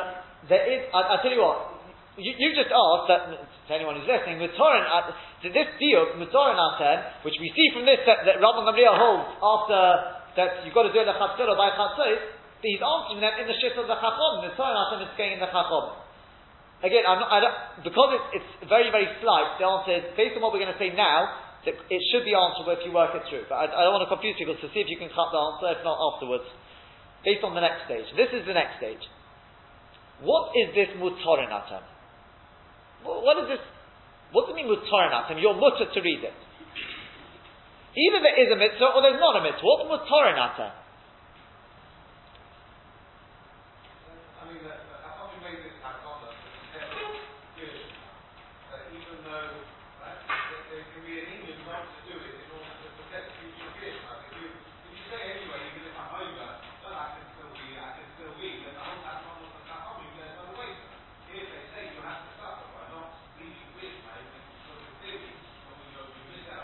[0.49, 1.79] there is, I, I tell you what,
[2.17, 5.13] you, you just asked that, to anyone who's listening, Matoran, uh,
[5.45, 9.81] this deal, Matoran Aten, which we see from this that, that Rabban Gamliel holds after
[10.41, 12.17] that you've got to do the Chatzor by Chatzor,
[12.65, 14.49] he's answering them in the shift of the Chachom.
[14.49, 16.09] Matoran Aten is going in the Chachom.
[16.79, 20.39] Again, I'm not, I don't, because it's, it's very, very slight, the answer is, based
[20.39, 23.27] on what we're going to say now, it should be answerable if you work it
[23.29, 23.45] through.
[23.51, 25.41] But I, I, don't want to confuse people to see if you can cut the
[25.41, 26.47] answer, if not afterwards,
[27.27, 28.07] based on the next stage.
[28.15, 29.03] This is the next stage.
[30.23, 31.83] What is this mutarin atam?
[33.05, 33.63] What is this?
[34.31, 35.39] What does it mean mutarin atam?
[35.39, 36.37] You're mutter to read it.
[37.99, 39.63] Either there is a mitzvah or there's not a mitzvah.
[39.67, 40.73] What's mutarin atam?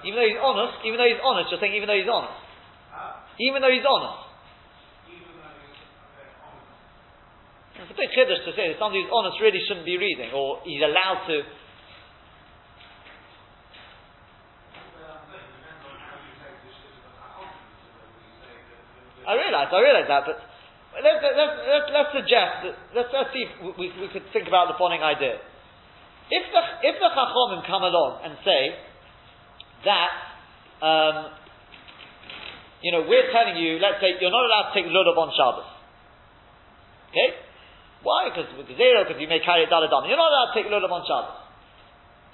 [0.05, 2.37] Even though he's honest, even though he's honest, you're saying even though he's honest.
[3.41, 4.25] Even though he's honest.
[7.75, 10.61] It's a bit chiddush to say that somebody who's honest really shouldn't be reading, or
[10.65, 11.43] he's allowed to.
[19.25, 20.37] I realise, I realise that, but
[21.01, 24.69] let's, let's, let's, let's suggest that, let's, let's see if we, we could think about
[24.69, 25.41] the following idea.
[26.29, 28.77] If the, if the Chachomim come along and say,
[29.85, 30.11] that,
[30.85, 31.17] um,
[32.83, 35.69] you know, we're telling you, let's say, you're not allowed to take lulav on Shabbos.
[37.13, 37.29] Okay?
[38.05, 38.29] Why?
[38.29, 40.05] Because zero, because you may carry it daladam.
[40.05, 41.39] You're not allowed to take lulav on Shabbos.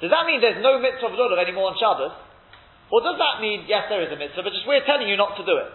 [0.03, 2.15] Does that mean there's no mitzvah of lulav anymore on Shabbos?
[2.91, 5.39] Or does that mean, yes, there is a mitzvah, but just we're telling you not
[5.39, 5.75] to do it?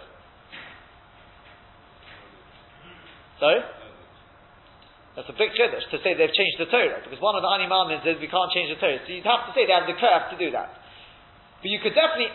[3.39, 3.63] Sorry?
[5.15, 8.03] That's a big chiddush to say they've changed the Torah, because one of the animamins
[8.03, 8.99] is we can't change the Torah.
[9.07, 10.75] So you'd have to say they have the curve to do that.
[11.65, 12.29] But you could definitely,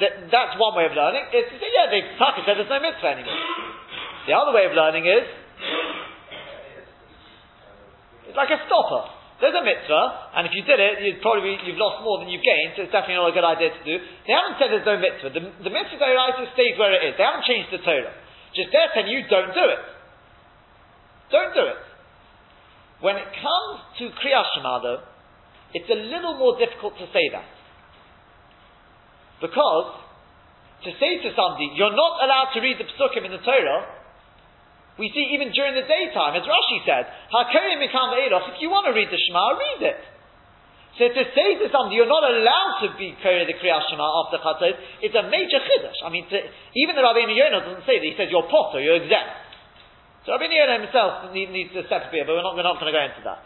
[0.00, 2.80] that, that's one way of learning, is to say, yeah, they Taka said there's no
[2.80, 3.36] mitzvah anymore.
[4.24, 5.28] The other way of learning is,
[8.24, 9.04] it's like a stopper.
[9.44, 12.32] There's a mitzvah, and if you did it, you'd probably be, you've lost more than
[12.32, 14.00] you've gained, so it's definitely not a good idea to do.
[14.00, 15.28] They haven't said there's no mitzvah.
[15.28, 17.20] The, the mitzvah Doraisa stays where it is.
[17.20, 18.16] They haven't changed the Torah.
[18.56, 19.82] Just they're telling you, don't do it.
[21.28, 21.84] Don't do it.
[23.04, 25.04] When it comes to Kriyas though,
[25.76, 27.59] it's a little more difficult to say that.
[29.40, 29.88] Because
[30.84, 34.00] to say to somebody, you're not allowed to read the psukim in the Torah,
[35.00, 39.16] we see even during the daytime, as Rashi said, if you want to read the
[39.16, 40.00] Shema, read it.
[41.00, 44.36] So to say to somebody, you're not allowed to be Kori the Kriyas Shema after
[44.44, 45.96] Chatzot, it's a major chiddush.
[46.04, 48.04] I mean, to, even the Rabbi Yonah doesn't say that.
[48.04, 49.40] He says you're potter, you're exempt.
[50.28, 52.96] So Rabbi Yonah himself needs, to a bit, but we're not, we're not going to
[52.96, 53.40] go into that.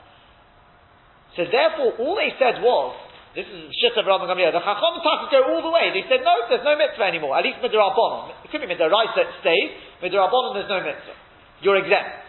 [1.38, 2.98] So therefore, all they said was,
[3.35, 4.55] this is shit of Rabban Gamliel.
[4.55, 5.90] The Chacham Tachas go all the way.
[5.90, 7.35] They said, no, there's no mitzvah anymore.
[7.35, 8.31] At least Midrabanon.
[8.47, 9.75] It could be Midraisa stays.
[9.99, 11.18] Midrabanon, there's no mitzvah.
[11.59, 12.23] You're exempt.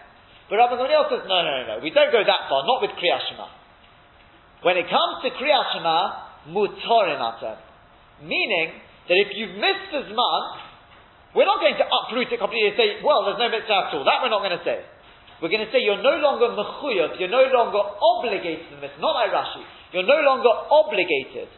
[0.50, 1.76] But Rabban Gamliel says, no, no, no, no.
[1.86, 2.66] We don't go that far.
[2.66, 3.46] Not with Kriyas Shema.
[4.66, 7.58] When it comes to Kriyas Shema, atem.
[8.26, 10.44] Meaning that if you've missed the Zman,
[11.38, 14.02] we're not going to uproot it completely and say, well, there's no mitzvah at all.
[14.10, 14.82] That we're not going to say.
[15.44, 19.04] We're going to say you're no longer mechuyev, you're no longer obligated the mitzvah.
[19.04, 19.64] Not like Rashi.
[19.92, 21.52] You're no longer obligated.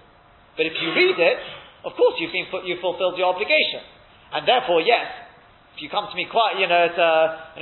[0.58, 1.38] But if you read it,
[1.86, 3.86] of course you've been you've fulfilled your obligation.
[4.34, 5.28] And therefore, yes,
[5.78, 7.12] if you come to me quite, you know, at a,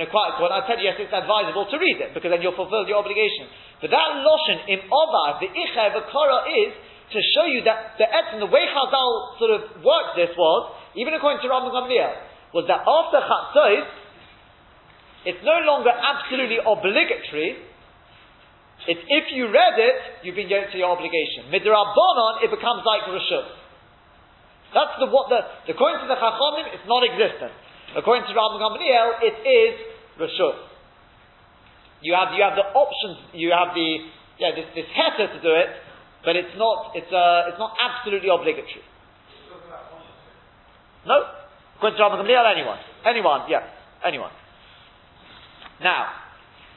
[0.00, 2.56] a quiet court, I'll tell you, yes, it's advisable to read it, because then you'll
[2.56, 3.44] fulfill your obligation.
[3.84, 6.72] But that lotion, im ovar, the icha, kara is
[7.12, 10.62] to show you that the etzim, the way Chazal sort of worked this was,
[10.96, 13.84] even according to Rabbi Gamliel, was that after Chatzos,
[15.26, 17.58] it's no longer absolutely obligatory
[18.86, 21.50] it's if you read it, you've been yoked to your obligation.
[21.50, 23.48] Midrabanon, it becomes like Rishut.
[24.70, 27.50] That's the what the according to the Chachamim, it's not existent.
[27.98, 29.74] According to Rabbi Gamliel, it is
[30.22, 30.58] Rashut.
[32.04, 33.34] You have you have the options.
[33.34, 34.06] You have the
[34.38, 35.70] yeah this this heter to do it,
[36.22, 38.86] but it's not it's uh it's not absolutely obligatory.
[41.06, 41.26] No,
[41.78, 43.66] according to Rabbi Gamliel, anyone, anyone, yeah,
[44.04, 44.30] anyone.
[45.80, 46.12] Now,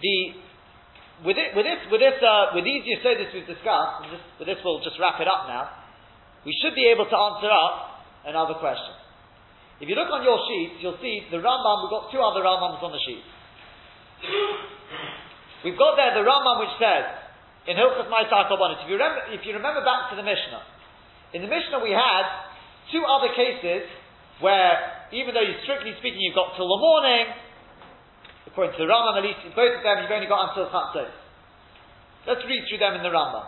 [0.01, 0.15] the
[1.19, 3.03] with, it, with this, with this, uh, with these this
[3.35, 5.67] we've discussed, this, with this we'll just wrap it up now.
[6.47, 8.95] We should be able to answer up another question.
[9.83, 11.75] If you look on your sheets, you'll see the Rambam.
[11.83, 13.23] We've got two other Rambams on the sheet.
[15.67, 17.03] We've got there the Rambam which says
[17.67, 20.63] in Hilchas Ma'aseh If you remember, if you remember back to the Mishnah,
[21.35, 22.23] in the Mishnah we had
[22.95, 23.87] two other cases
[24.39, 27.27] where, even though you strictly speaking, you've got till the morning,
[28.51, 31.13] According to the Rambam, at least both of them, you've only got until Chatzos.
[32.25, 33.45] Let's read through them in the Rambam.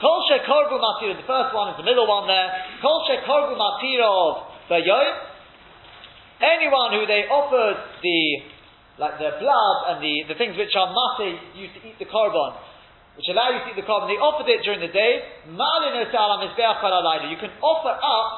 [0.00, 2.52] Kol shekorbu matir, the first one is the middle one there.
[2.84, 5.06] Kol shekorbu matirov bayoy.
[6.36, 8.20] Anyone who they offered the,
[9.00, 12.60] like the blood and the, the things which are mati used to eat the korban,
[13.16, 15.24] which allow you to eat the korban, they offered it during the day.
[15.48, 18.28] Malin You can offer up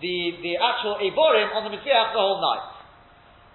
[0.00, 2.73] the, the actual eborim on the mizbeach the whole night.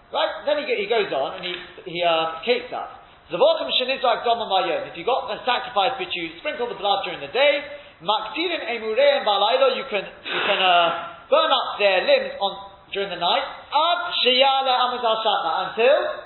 [0.10, 0.32] Right?
[0.46, 1.54] Then he, he goes on and he,
[1.86, 3.00] he uh, cakes up.
[3.30, 7.62] If you got a sacrifice which you sprinkle the blood during the day,
[8.02, 12.52] maktirin emureim balaylo, you can you can uh, burn up their limbs on
[12.90, 13.46] during the night.
[13.70, 16.26] Ad sheyale amazal shata until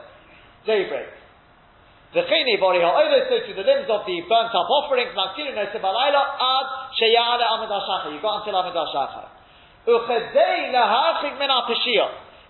[0.63, 1.11] daybreak.
[2.15, 6.23] The chini bori ha'odo, so to the limbs of the burnt up offerings, maktirin balaylo
[6.39, 8.15] ad sheyale amazal shata.
[8.15, 9.27] You got until amazal shata.
[9.91, 11.51] Uchedei lahachik min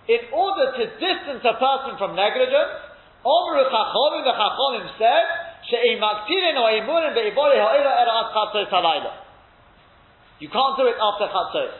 [0.08, 2.76] in order to distance a person from negligence,
[3.24, 5.26] Omru Chachamim, the Chachamim said,
[5.64, 9.12] She'im Maktirin or Imurin ve'ibori ha'ira era at Chatzos halayla.
[10.40, 11.72] You can't do it after Chatzos.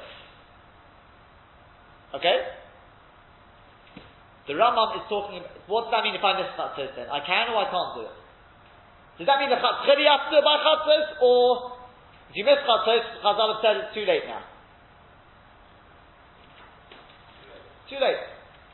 [2.16, 2.38] Okay?
[4.48, 7.12] The Rambam is talking about, what does that mean if I miss Chatzos then?
[7.12, 8.16] I can or I can't do it?
[9.20, 11.76] Does that mean the Chatzos has to do it by Chatzos, or
[12.32, 14.53] if you miss Chatzos, Chazal have said it's too late now?
[17.94, 18.18] Too late.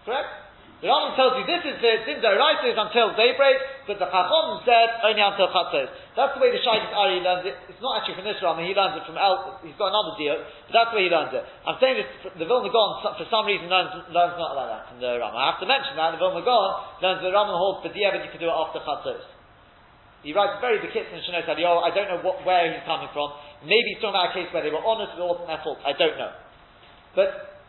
[0.09, 0.33] Correct?
[0.81, 4.89] The Rambam tells you this is the din is until daybreak, but the Chacham said
[5.05, 5.93] only until chatzos.
[6.17, 7.53] That's the way the Shaykh Ari learns it.
[7.69, 8.65] It's not actually from this Rambam.
[8.65, 9.61] He learns it from El.
[9.61, 10.41] He's got another deal.
[10.41, 11.45] But that's the way he learns it.
[11.69, 12.09] I'm saying this.
[12.33, 15.37] The Vilna Gaon for some reason learns, learns not like that from the Rambam.
[15.37, 16.69] I have to mention that the Vilna Gaon
[17.05, 19.21] learns the Rambam holds but the you can do it after chatzos.
[20.25, 21.85] He writes very bekitz in Shenot Eliyahu.
[21.85, 23.37] I don't know what, where he's coming from.
[23.69, 25.81] Maybe he's talking about a case where they were honest, it wasn't their fault.
[25.85, 26.33] I don't know.
[27.13, 27.60] But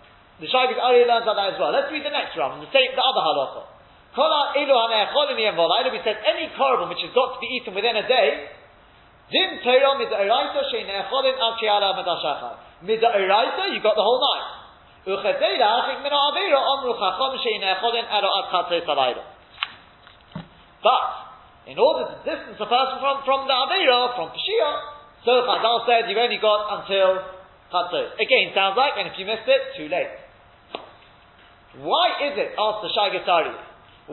[0.42, 1.70] the Shaykh Ari learns that as well.
[1.70, 3.62] Let's read the next round, the same, the other halacha.
[4.12, 8.50] We said any korban which has got to be eaten within a day,
[9.32, 12.58] din Torah mid'oraita she'ne'echolin al she'ala madashachar.
[12.84, 14.50] Mid'oraita, you got the whole night.
[15.08, 19.24] Uchedei la'achik min ha'avera omru chacham she'ne'echolin aro ad chatzei salayla.
[20.84, 21.06] But,
[21.70, 24.70] in order to distance a person from, from the Avera, from Peshia,
[25.24, 27.22] so Chazal said you've only got until
[27.72, 28.18] Chatzos.
[28.20, 30.10] Again, sounds like, and if you missed it, too late.
[31.80, 33.56] Why is it, asked the Shai Shaigatari,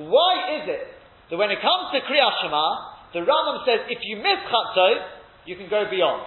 [0.06, 0.86] why is it
[1.30, 2.66] that when it comes to Kriyat Shema,
[3.12, 5.00] the Rambam says if you miss Chatzot,
[5.46, 6.22] you can go beyond.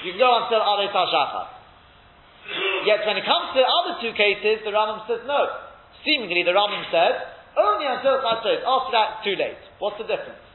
[0.00, 1.46] You can go until Alei Shachar.
[2.88, 5.46] Yet when it comes to the other two cases, the Rambam says no.
[6.02, 7.20] Seemingly the Rambam says
[7.60, 9.60] only until Chatzot, after that, too late.
[9.78, 10.49] What's the difference?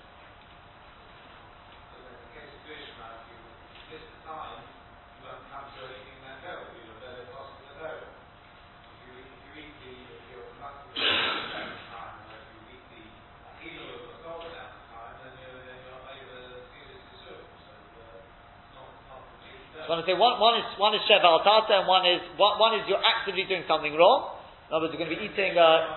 [19.96, 22.60] I'm going to say one, one is one is sheva altata and one is one,
[22.60, 24.36] one is you're actively doing something wrong.
[24.68, 25.56] In other words, you're going to be eating.
[25.56, 25.88] Uh,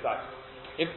[0.00, 0.24] right.
[0.80, 0.88] If,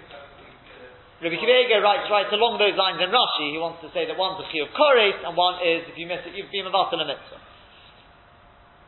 [1.20, 3.51] Rabbi Akiva writes, writes along those lines in Rashi.
[3.51, 6.07] He wants to say that one's a chi of kores and one is if you
[6.07, 7.43] miss it, you've been a mitzvah.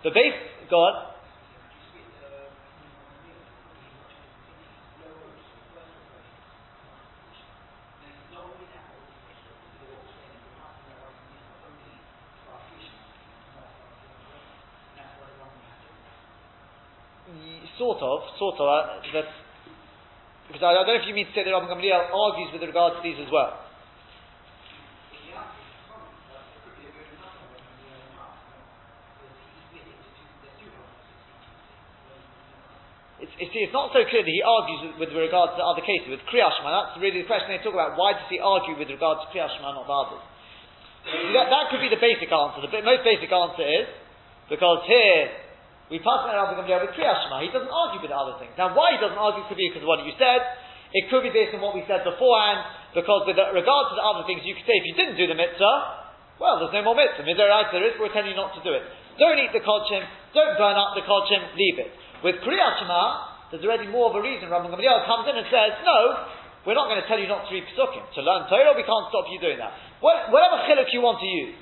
[0.08, 0.40] The base
[0.72, 1.13] God
[17.84, 19.28] sort of, sort of, uh, that,
[20.48, 22.64] because I, I, don't know if you mean to say that Rabbi Gamliel argues with
[22.64, 23.60] regard to these as well.
[33.20, 36.08] It's it's, it's not so clear that he argues with, with regard to other cases,
[36.08, 36.68] with Kriyashma.
[36.72, 38.00] That's really the question they talk about.
[38.00, 40.24] Why does he argue with regard to Kriyashma, not the others?
[41.36, 42.64] That, that could be the basic answer.
[42.64, 43.92] The most basic answer is
[44.48, 45.43] because here
[45.94, 47.46] we pass on Rabbi Gamliel with Kriyashma.
[47.46, 48.58] He doesn't argue with other things.
[48.58, 50.42] Now, why he doesn't argue could be because of what you said.
[50.90, 52.66] It could be based on what we said beforehand,
[52.98, 55.38] because with regard to the other things, you could say if you didn't do the
[55.38, 57.22] mitzvah, well, there's no more mitzvah.
[57.22, 58.82] Mitzvah there is, we're telling you not to do it.
[59.22, 60.02] Don't eat the kodshim,
[60.34, 61.94] don't burn up the kodshim, leave it.
[62.26, 64.50] With Kriyashma, there's already more of a reason.
[64.50, 66.26] Rabbi Gamliel comes in and says, no,
[66.66, 68.02] we're not going to tell you not to read Pesukim.
[68.18, 69.78] To learn Torah, we can't stop you doing that.
[70.02, 71.54] whatever chiluk you want to use.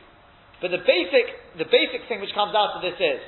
[0.64, 3.20] But the basic, the basic thing which comes out of this is,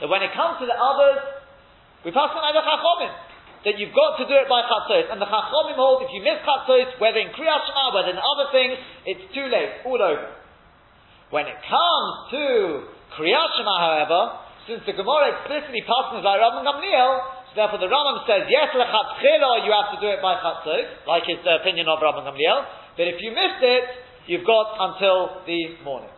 [0.00, 1.20] that when it comes to the others,
[2.04, 3.12] we pass on the Chachomim.
[3.66, 5.10] That you've got to do it by Chatzos.
[5.10, 8.46] And the Chachomim hold, if you miss Chatzos, whether in Kriyat Shema, whether in other
[8.54, 8.78] things,
[9.08, 10.30] it's too late, all over.
[11.34, 12.44] When it comes to
[13.18, 14.20] Kriyat Shema, however,
[14.70, 17.10] since the Gemara explicitly passes by Rabban Gamliel,
[17.58, 21.42] therefore the Rambam says, yes, lechatchila, you have to do it by Chatzos, like his
[21.42, 23.84] the opinion of Rabban Gamliel, but if you missed it,
[24.30, 26.10] you've got until the morning.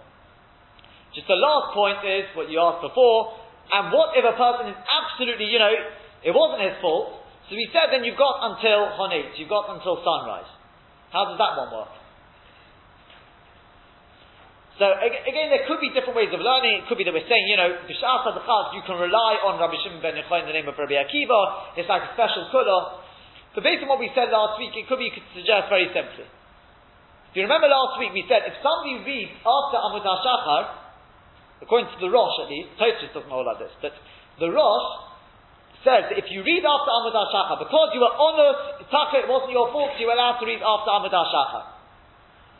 [1.14, 4.78] Just the last point is what you asked before, and what if a person is
[4.80, 5.72] absolutely, you know,
[6.24, 7.20] it wasn't his fault?
[7.48, 10.48] So he said, then you've got until honit, you've got until sunrise.
[11.12, 11.92] How does that one work?
[14.78, 16.84] So again, there could be different ways of learning.
[16.84, 19.98] It could be that we're saying, you know, b'shas you can rely on Rabbi Shimon
[19.98, 21.74] ben Yochai in the name of Rabbi Akiva.
[21.74, 23.02] It's like a special kula.
[23.58, 25.90] But based on what we said last week, it could be you could suggest very
[25.90, 26.30] simply.
[26.30, 30.87] If you remember last week, we said if somebody reads after Amud HaShachar,
[31.60, 33.94] according to the Rosh at least, Tosfos doesn't hold like this, but
[34.38, 34.88] the Rosh
[35.86, 39.70] says that if you read after Amud Shachar, because you were honest, it wasn't your
[39.70, 41.78] fault, you were allowed to read after Amud Shachar.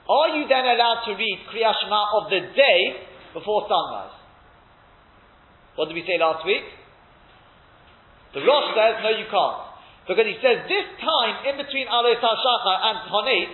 [0.08, 2.80] Are you then allowed to read Kriya Shema of the day
[3.34, 4.16] before sunrise?
[5.76, 6.64] What did we say last week?
[8.34, 9.58] The Rosh says, no, you can't.
[10.08, 13.50] Because he says this time in between Alois HaShachar and Honit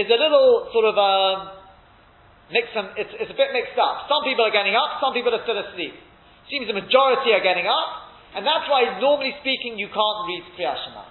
[0.00, 1.59] is a little sort of um,
[2.50, 4.10] them, it's, it's a bit mixed up.
[4.10, 5.94] Some people are getting up, some people are still asleep.
[6.50, 10.78] Seems the majority are getting up, and that's why, normally speaking, you can't read Kriyat
[10.86, 11.04] Shema.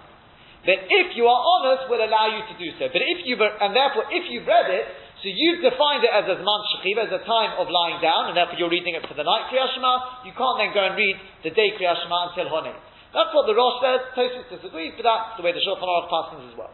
[0.67, 2.91] But if you are honest, we'll allow you to do so.
[2.91, 4.85] But if you and therefore, if you've read it,
[5.23, 8.35] so you've defined it as a man shechiv, as a time of lying down, and
[8.35, 11.15] therefore you're reading it for the night Kriyat Shema, you can't then go and read
[11.47, 12.75] the day Kriyat Shema until Honit.
[13.15, 14.01] That's what the Rosh says.
[14.15, 16.71] Tosfos disagrees, but that's the way the Shulchan Aruch passes as well.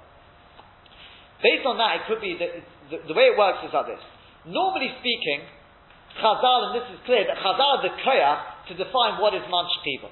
[1.41, 2.51] Based on that, it could be that
[2.89, 4.01] the, the way it works is like this.
[4.45, 5.41] Normally speaking,
[6.21, 7.95] Chazal, and this is clear, that Chazal is a
[8.69, 10.09] to define what is man shchiva.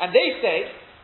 [0.00, 0.56] And they say,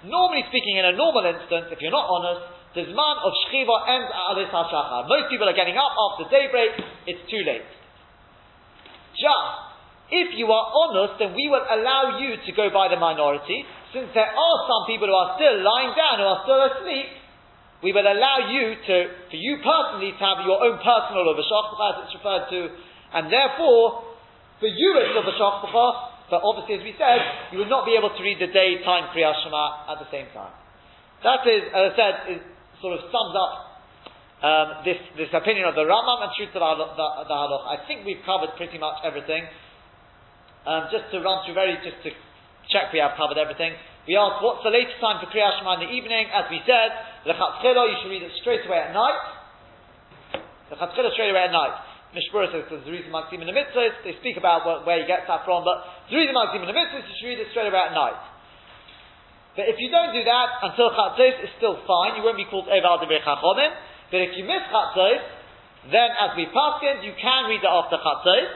[0.08, 4.08] normally speaking, in a normal instance, if you're not honest, the Zman of Shchiva ends
[4.12, 5.08] at Alis HaShachar.
[5.08, 6.76] Most people are getting up after daybreak,
[7.08, 7.64] it's too late.
[9.16, 9.52] Just,
[10.12, 13.64] if you are honest, then we will allow you to go by the minority,
[13.96, 17.08] since there are some people who are still lying down, who are still asleep,
[17.82, 18.94] we will allow you to,
[19.28, 22.60] for you personally, to have your own personal Lubashach, as it's referred to,
[23.12, 24.16] and therefore,
[24.60, 25.68] for you it's Lubashach,
[26.26, 27.20] but obviously, as we said,
[27.54, 30.50] you will not be able to read the daytime Kriyat Shema at the same time.
[31.22, 32.40] That is, as I said, is,
[32.82, 33.52] sort of sums up
[34.42, 37.64] um, this, this opinion of the Rambam and the, the, the Halach.
[37.70, 39.46] I think we've covered pretty much everything.
[40.66, 42.10] Um, just to run through very, just to
[42.74, 43.72] check we have covered everything.
[44.06, 46.30] We asked, what's the latest time for Kriyat Shema in the evening?
[46.30, 46.94] As we said,
[47.26, 49.18] the Chatzchila, you should read it straight away at night.
[50.70, 51.74] The Chatzchila straight away at night.
[52.14, 53.98] Mishnah Berurah says the reason Maksim in the mitzvahs.
[54.06, 56.78] They speak about where, where he gets that from, but the reason Maksim in the
[56.78, 58.16] mitzvahs, you should read it straight away at night.
[59.58, 62.14] But if you don't do that until Chatzos, it's still fine.
[62.14, 63.74] You won't be called Eval Devrei Chachomim.
[64.14, 65.18] But if you miss Chatzos,
[65.90, 68.54] then as we pass in, you can read it after Chatzos,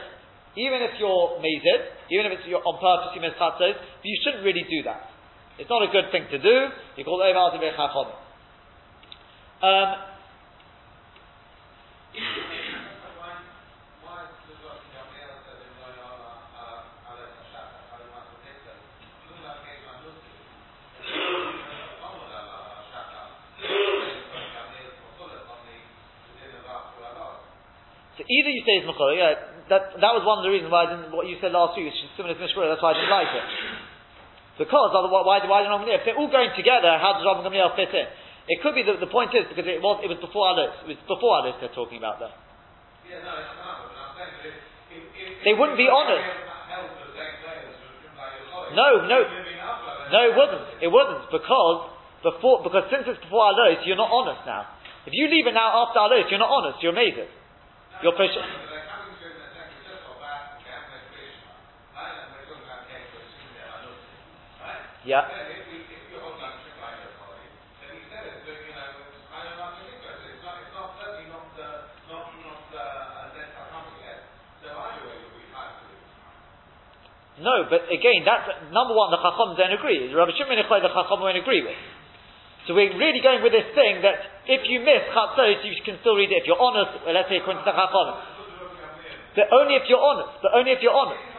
[0.55, 4.47] even if you're mazed, even if it's on purpose you miss Chatzos, but you shouldn't
[4.47, 5.10] really do that.
[5.61, 6.73] It's not a good thing to do.
[6.97, 8.09] You call it Eival Chachom.
[9.61, 9.95] Um,
[28.17, 29.33] So either you say it's Mechol, yeah,
[29.69, 31.89] that, that was one of the reasons why I didn't, what you said last week,
[31.89, 33.90] which is similar to Mishnah Berurah, that's why I didn't like it.
[34.59, 35.99] Because otherwise, why, why did Rabban Gamliel?
[35.99, 38.07] If they're all going together, how does Rabban Gamliel fit in?
[38.51, 40.73] It could be that the point is because it was it was before Alis.
[40.83, 42.33] It was before Alis they're talking about there.
[43.07, 43.85] Yeah, no, it's not.
[43.85, 44.55] I'm saying that if,
[44.91, 46.25] if, if they wouldn't be honest.
[48.71, 49.19] No, no,
[50.11, 50.65] no, it wouldn't.
[50.79, 51.79] It wouldn't because
[52.23, 54.67] before because since it's before Alos, you're not honest now.
[55.05, 56.79] If you leave it now after Alos, you're not honest.
[56.79, 57.27] You're amazing.
[58.03, 58.47] You're pushing.
[65.05, 65.25] Yeah.
[77.41, 79.09] No, but again, that's number one.
[79.09, 80.13] The Chacham don't agree.
[80.13, 81.73] Rabbi Shimon the Chacham won't agree with.
[82.69, 86.13] So we're really going with this thing that if you miss Chatzos, you can still
[86.13, 86.45] read it.
[86.45, 88.07] If you're honest, let's say according to the Chacham,
[89.33, 90.37] but only if you're honest.
[90.45, 91.30] But only if you're honest.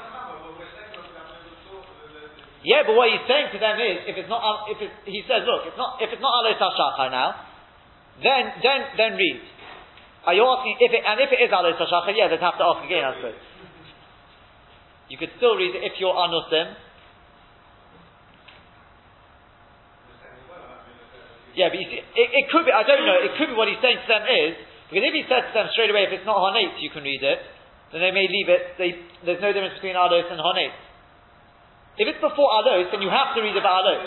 [2.62, 5.66] Yeah, but what he's saying to them is, if it's not, if he says, look,
[5.66, 7.34] it's not, if it's not Alois Hashachar now,
[8.22, 9.42] then, then, then read.
[10.22, 12.66] Are you asking if it, and if it is Alois Hashachar, yeah, they'd have to
[12.70, 13.40] ask again, I suppose.
[15.10, 16.78] You could still read it if you're Anusim.
[21.58, 23.82] Yeah, but see, it, it could be, I don't know, it could be what he's
[23.82, 24.54] saying to them is,
[24.86, 27.20] because if he says to them straight away, if it's not Hanetz, you can read
[27.20, 27.42] it,
[27.90, 28.96] then they may leave it, they,
[29.26, 30.91] there's no difference between Alos and Hanetz.
[31.98, 34.04] If it's before Alos, then you have to read about Alos.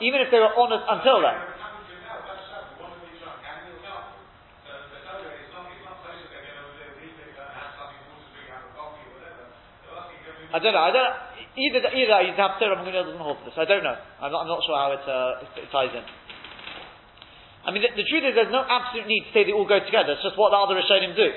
[0.00, 1.58] Even if they were honest until then.
[10.48, 10.80] I don't know.
[10.80, 11.14] I don't.
[11.58, 13.52] Either either you have Torah doesn't hold this.
[13.58, 13.98] I don't know.
[14.22, 16.06] I'm not, I'm not sure how it, uh, it ties in.
[17.66, 19.82] I mean, the, the, truth is, there's no absolute need to say they all go
[19.82, 20.14] together.
[20.14, 21.28] It's just what the other Rishonim do.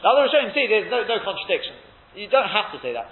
[0.00, 1.76] The other Rishonim say there's no, no contradiction.
[2.16, 3.08] You don't have to say that.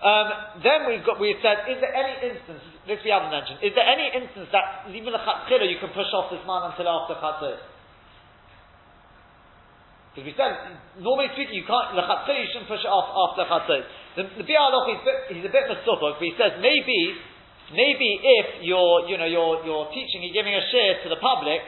[0.00, 3.76] Um, then we've got, we've said, is there any instance, this we haven't mentioned, is
[3.76, 7.20] there any instance that even the Chatzchila you can push off this man until after
[7.20, 7.60] Chatzir?
[10.16, 10.56] Because we said,
[11.04, 13.84] normally speaking, you can't, Chatzir you shouldn't push it off after Chatzir.
[14.16, 17.20] The, the Biur Halacha, he's, he's a bit misopok, but he says maybe,
[17.76, 18.08] maybe
[18.40, 21.60] if you're, you know, you're, you're teaching, you're giving a share to the public,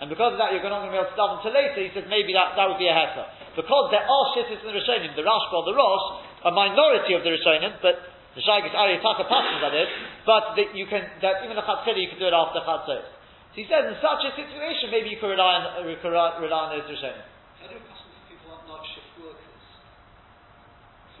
[0.00, 1.92] and because of that you're not going to be able to start until later, he
[1.92, 3.28] says maybe that, that would be a heter.
[3.52, 6.06] Because there are shittas in the Rishonim, the Rashba, the Rosh,
[6.48, 8.00] a minority of the Rishonim, but
[8.32, 9.90] the Shaygis Ariyataka passes that is,
[10.24, 13.04] but that you can, that even the Chatzchila you can do it after Chatzot.
[13.52, 16.68] So he says in such a situation, maybe you could rely on, uh, rely, on
[16.72, 17.26] those Rishonim.
[17.60, 19.64] How do you pass to people like night shift workers?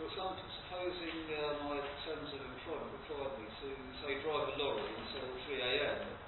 [0.00, 3.68] For example, supposing uh, my terms of employment required me to,
[4.00, 6.19] say, drive a lorry until 3 a.m.,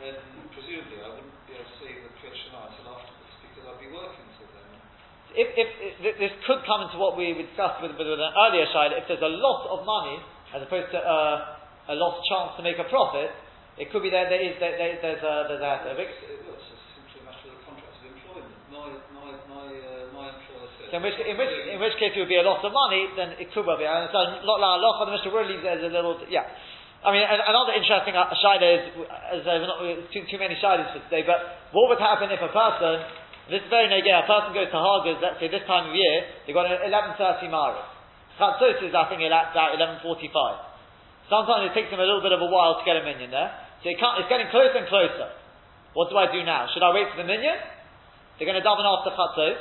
[0.00, 0.16] then
[0.52, 3.90] presumably I wouldn't be able to see the Kriyat Shema until afterwards because I'd be
[3.92, 4.68] working till then.
[5.36, 5.68] If, if,
[6.00, 9.24] if this could come into what we discussed with, with, an earlier side, if there's
[9.24, 10.20] a lot of money
[10.52, 13.32] as opposed to uh, a lost chance to make a profit,
[13.76, 14.28] it could be there.
[14.28, 16.64] There is there, there, there's a there's a, a It's, it's
[16.96, 18.56] simply a matter of the contract of employment.
[18.72, 20.88] My my my uh, my employer says.
[20.88, 23.04] So in which, in which, in which case it would be a loss of money,
[23.20, 23.84] then it could well be.
[23.84, 24.16] And so,
[24.48, 26.48] lot la loch the Mishnah leaves there's a little, yeah.
[27.04, 28.84] I mean, another interesting shaila is,
[29.40, 29.78] as not
[30.10, 33.04] too, too many shailas for today, but what would happen if a person,
[33.52, 36.16] this is very negay, a person goes to Hagas, let's say this time of year,
[36.44, 37.84] they've got an 11.30 Maris.
[38.40, 39.54] Chatzos is, I think, about
[40.04, 40.04] 11.45.
[41.32, 43.50] Sometimes it takes them a little bit of a while to get a minion there.
[43.82, 45.30] So it it's getting closer and closer.
[45.96, 46.68] What do I do now?
[46.70, 47.56] Should I wait for the minion?
[48.36, 49.58] They're going to daven after Chatzos.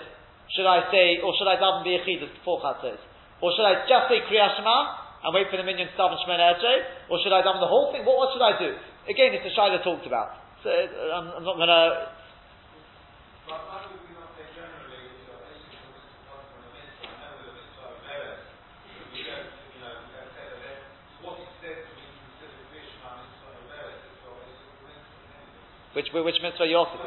[0.51, 2.99] Should I say, or should I daven be before Chatzos?
[3.39, 4.59] Or should I just say Kriyat
[5.26, 7.09] and wait for the minion to daven Shemon Esrei?
[7.09, 8.05] Or should I daven the whole thing?
[8.05, 8.78] What, what should I do?
[9.09, 10.38] Again, it's the Shaila talked about.
[10.61, 12.13] So uh, I'm, I'm not going to
[25.95, 26.99] Which which mitzvah you also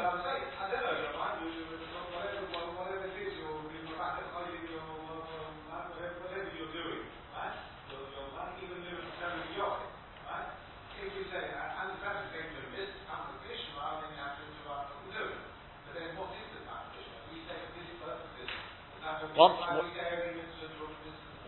[19.39, 19.55] Once,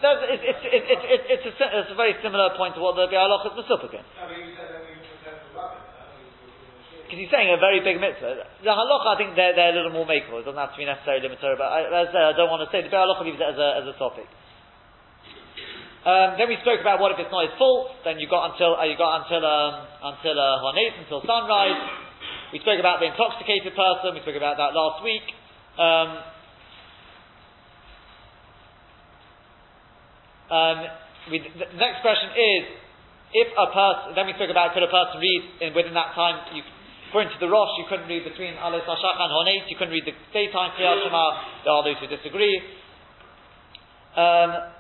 [0.02, 3.06] no, it's, it's, it's, it's, it's, a, it's a very similar point to what the
[3.12, 4.00] Biur Halacha is Mesupik
[7.12, 8.48] because he's saying a very big mitzvah.
[8.64, 10.40] The halacha, I think they're, they're a little more makeable.
[10.40, 12.72] It doesn't have to be necessarily limited, but I, as I, I don't want to
[12.72, 14.32] say the halacha leaves it as a, as a topic.
[16.08, 18.00] Um, then we spoke about what if it's not his fault.
[18.08, 20.72] Then you got until uh, you got until um, until uh,
[21.04, 21.84] until sunrise.
[22.56, 24.16] We spoke about the intoxicated person.
[24.16, 25.28] We spoke about that last week.
[25.76, 26.10] Um,
[30.52, 30.78] um,
[31.32, 32.64] we, the next question is
[33.32, 34.20] if a person.
[34.20, 36.44] Then we spoke about could a person read in, within that time.
[36.52, 36.64] You,
[37.12, 40.08] According to the Rosh, you couldn't read between Aleph Hashach and Honait, you couldn't read
[40.08, 41.28] the daytime Kriyat Shema,
[41.68, 42.56] there are those who disagree.
[44.16, 44.72] Um,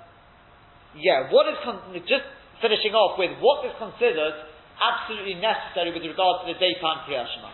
[0.95, 2.23] yeah, what is, con- just
[2.63, 4.47] finishing off with, what is considered
[4.79, 7.51] absolutely necessary with regard to the daytime Kriyat Shema?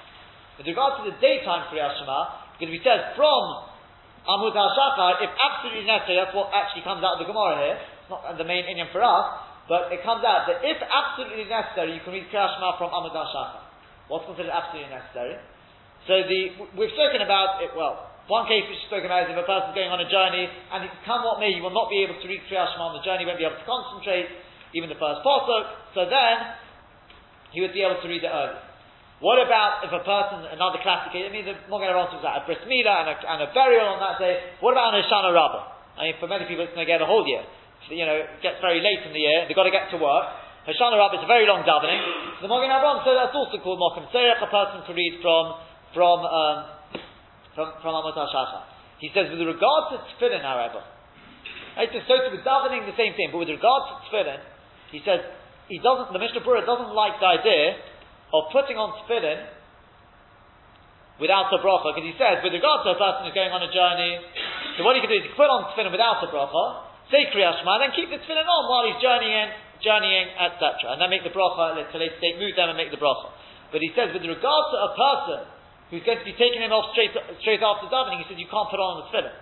[0.62, 3.42] With regard to the daytime Kriyat Shema, because we said from
[4.30, 7.78] Amud HaShachar, if absolutely necessary, that's what actually comes out of the Gemara here,
[8.10, 9.26] not the main Indian for us,
[9.68, 13.12] but it comes out that if absolutely necessary, you can read Kriyat Shema from Amud
[13.12, 13.68] HaShachar.
[14.08, 15.36] What's considered absolutely necessary?
[16.08, 16.42] So the
[16.80, 17.76] we've spoken about it.
[17.76, 20.48] Well, One case which we've spoken about is if a person's going on a journey
[20.48, 22.96] and it come what may, you will not be able to read Kriyat Shema on
[23.00, 24.28] the journey, you won't be able to concentrate,
[24.76, 25.64] even the first pasuk.
[25.96, 26.36] So then,
[27.56, 28.60] he would be able to read it early.
[29.24, 32.44] What about if a person, another classic case, I mean, the Morgan Aron talks about
[32.44, 34.60] a bris milah and a, and a burial on that day.
[34.62, 35.64] What about an Hoshana Rabbah?
[35.98, 37.42] I mean, for many people, it's going to get a whole year.
[37.88, 40.28] You know, it gets very late in the year, they've got to get to work.
[40.68, 42.44] Hoshana Rabbah is a very long davening.
[42.44, 45.56] The Morgan Aron, so that's also called Mokum Tzerech, a person to read from,
[45.96, 46.58] from, um,
[47.56, 48.68] from, from Amot HaShachar.
[49.00, 50.84] He says, with regard to tefillin, however,
[51.80, 54.44] right, so with davening, the same thing, but with regard to tefillin,
[54.92, 55.24] he says,
[55.72, 57.80] he doesn't, the Mishnah Berurah doesn't like the idea
[58.36, 59.48] of putting on tefillin
[61.24, 63.72] without a bracha, because he says, with regard to a person who's going on a
[63.72, 64.20] journey,
[64.76, 67.28] so what he can do is he can put on tefillin without a bracha, say
[67.32, 69.50] Kriyash and then keep the tefillin on while he's journeying,
[69.80, 70.96] journeying, etc.
[70.96, 73.32] And then make the bracha, let's say, state, move them and make the bracha.
[73.72, 75.40] But he says, with regard to a person
[75.92, 78.68] who's going to be taking him off straight, straight after davening, he says, you can't
[78.68, 79.36] put on the tefillin.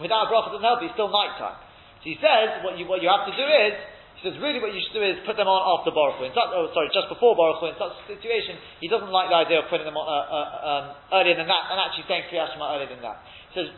[0.00, 1.56] Without a bracha doesn't help, it's still night time.
[2.04, 3.74] So he says, what you, what you have to do is,
[4.16, 6.72] he says, really what you should do is put them on after Baruch In oh,
[6.72, 9.84] sorry, just before Baruch In such a situation, he doesn't like the idea of putting
[9.84, 13.20] them on uh, uh, um, earlier than that, and actually saying Kriyat earlier than that.
[13.52, 13.68] He says,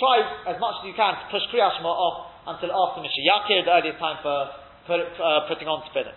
[0.00, 3.98] try as much as you can to push Kriyat off until after Misheyakir, the earliest
[3.98, 4.36] time for
[4.86, 6.16] put, uh, putting on tefillin.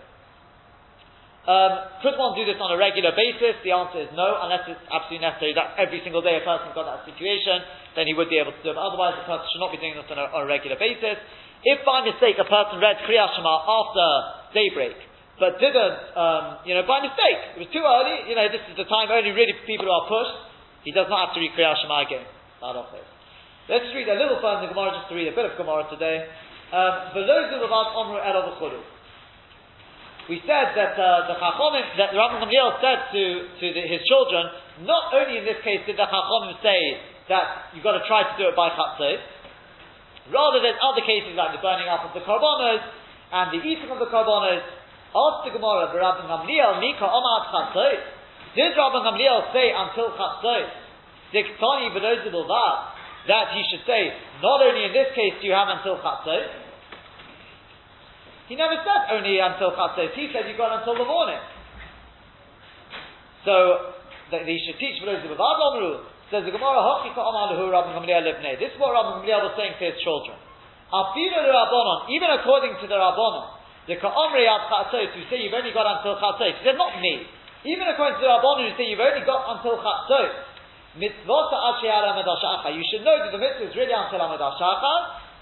[1.46, 3.54] Um, could one do this on a regular basis?
[3.62, 6.90] The answer is no, unless it's absolutely necessary that every single day a person's got
[6.90, 7.62] that situation,
[7.94, 8.78] then he would be able to do it.
[8.78, 11.22] Otherwise, the person should not be doing this on a, on a regular basis.
[11.62, 14.06] If by mistake a person read Kriyat after
[14.58, 14.98] daybreak,
[15.38, 18.74] but didn't, um, you know, by mistake, it was too early, you know, this is
[18.74, 20.36] the time only really for people are pushed,
[20.82, 22.26] he does not have to read Kriyat again.
[23.66, 25.90] Let's read a little further in the Gemara, just to read a bit of Gemara
[25.90, 26.22] today.
[26.70, 27.10] Um,
[30.30, 33.22] we said that uh, the Chachomim, that the Gamliel said to,
[33.58, 34.54] to the, his children,
[34.86, 36.78] not only in this case did the Chachomim say
[37.26, 39.18] that you've got to try to do it by Chatzot,
[40.30, 42.86] rather than other cases like the burning up of the Karbonos
[43.34, 47.98] and the eating of the Karbonos, asked the Gemara, the Rabban Gamliel, Mika Omat Chatzot,
[48.54, 50.70] did Rabban Gamliel say until Chatzot,
[51.34, 51.90] Diktani
[53.26, 56.66] that he should say, not only in this case do you have until Chatzot,
[58.46, 60.14] he never said only until Chatzos.
[60.14, 61.42] He said you got until the morning.
[63.42, 63.94] So
[64.30, 66.06] that he should teach for those who have rule.
[66.30, 66.82] Says the Gemara,
[68.58, 70.34] This is what Rabbi Gamliel was saying to his children.
[70.90, 73.46] Even according to the Rabbanon,
[73.86, 76.58] the Ka'omri ad Chatzos, who say you've only got until Chatzos.
[76.58, 77.26] He said, not me.
[77.66, 79.78] Even according to the Rabbanon, who say you've only got until
[80.96, 82.72] Chatzos.
[82.72, 84.40] You should know that the mitzvah is really until Amad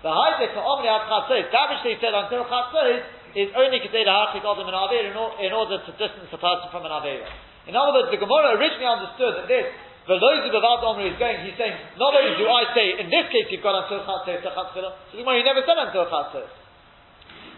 [0.05, 3.03] the Haidek Omri Ad Chatzos, that said until Chatzos,
[3.35, 6.93] is only considered Hachik Adam an Avera in order to distance a person from an
[6.93, 7.27] Avera.
[7.67, 9.67] In other words, the Gemara originally understood that this,
[10.05, 13.27] the Lozu Bavad Omri is going, he's saying, not only do I say, in this
[13.33, 16.53] case you've got until Chatzos to Chatzos, so the Gemara, he never said until Chatzos.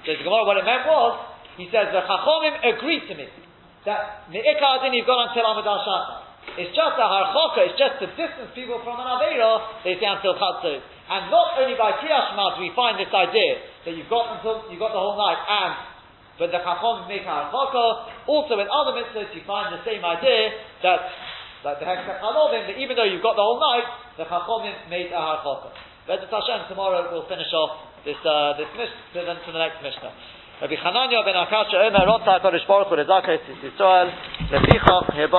[0.07, 1.13] So the Gemara, what it meant was,
[1.59, 3.27] he says, the Chachomim agreed to me,
[3.85, 5.67] that Me'ika Adin you've got until Amad
[6.55, 10.39] It's just a harchoka, it's just to distance people from an Avera, they say until
[10.39, 10.81] Chatzos.
[11.07, 14.83] And not only by Kriyas do we find this idea that you've got until you've
[14.83, 15.75] got the whole night, and
[16.39, 17.37] but the Chachom make a
[18.29, 21.01] Also in other mitzvahs you find the same idea that
[21.65, 23.89] like the Heksak that even though you've got the whole night,
[24.21, 25.73] the Chachom made a Harchaka.
[26.07, 30.13] But the Hashem, tomorrow we'll finish off this uh, this mishnah to the next mishnah.
[30.61, 34.09] Rabbi Chananya ben Akashya Omer Rota HaKadosh Baruch Hu Yisrael
[34.49, 35.13] Lefichach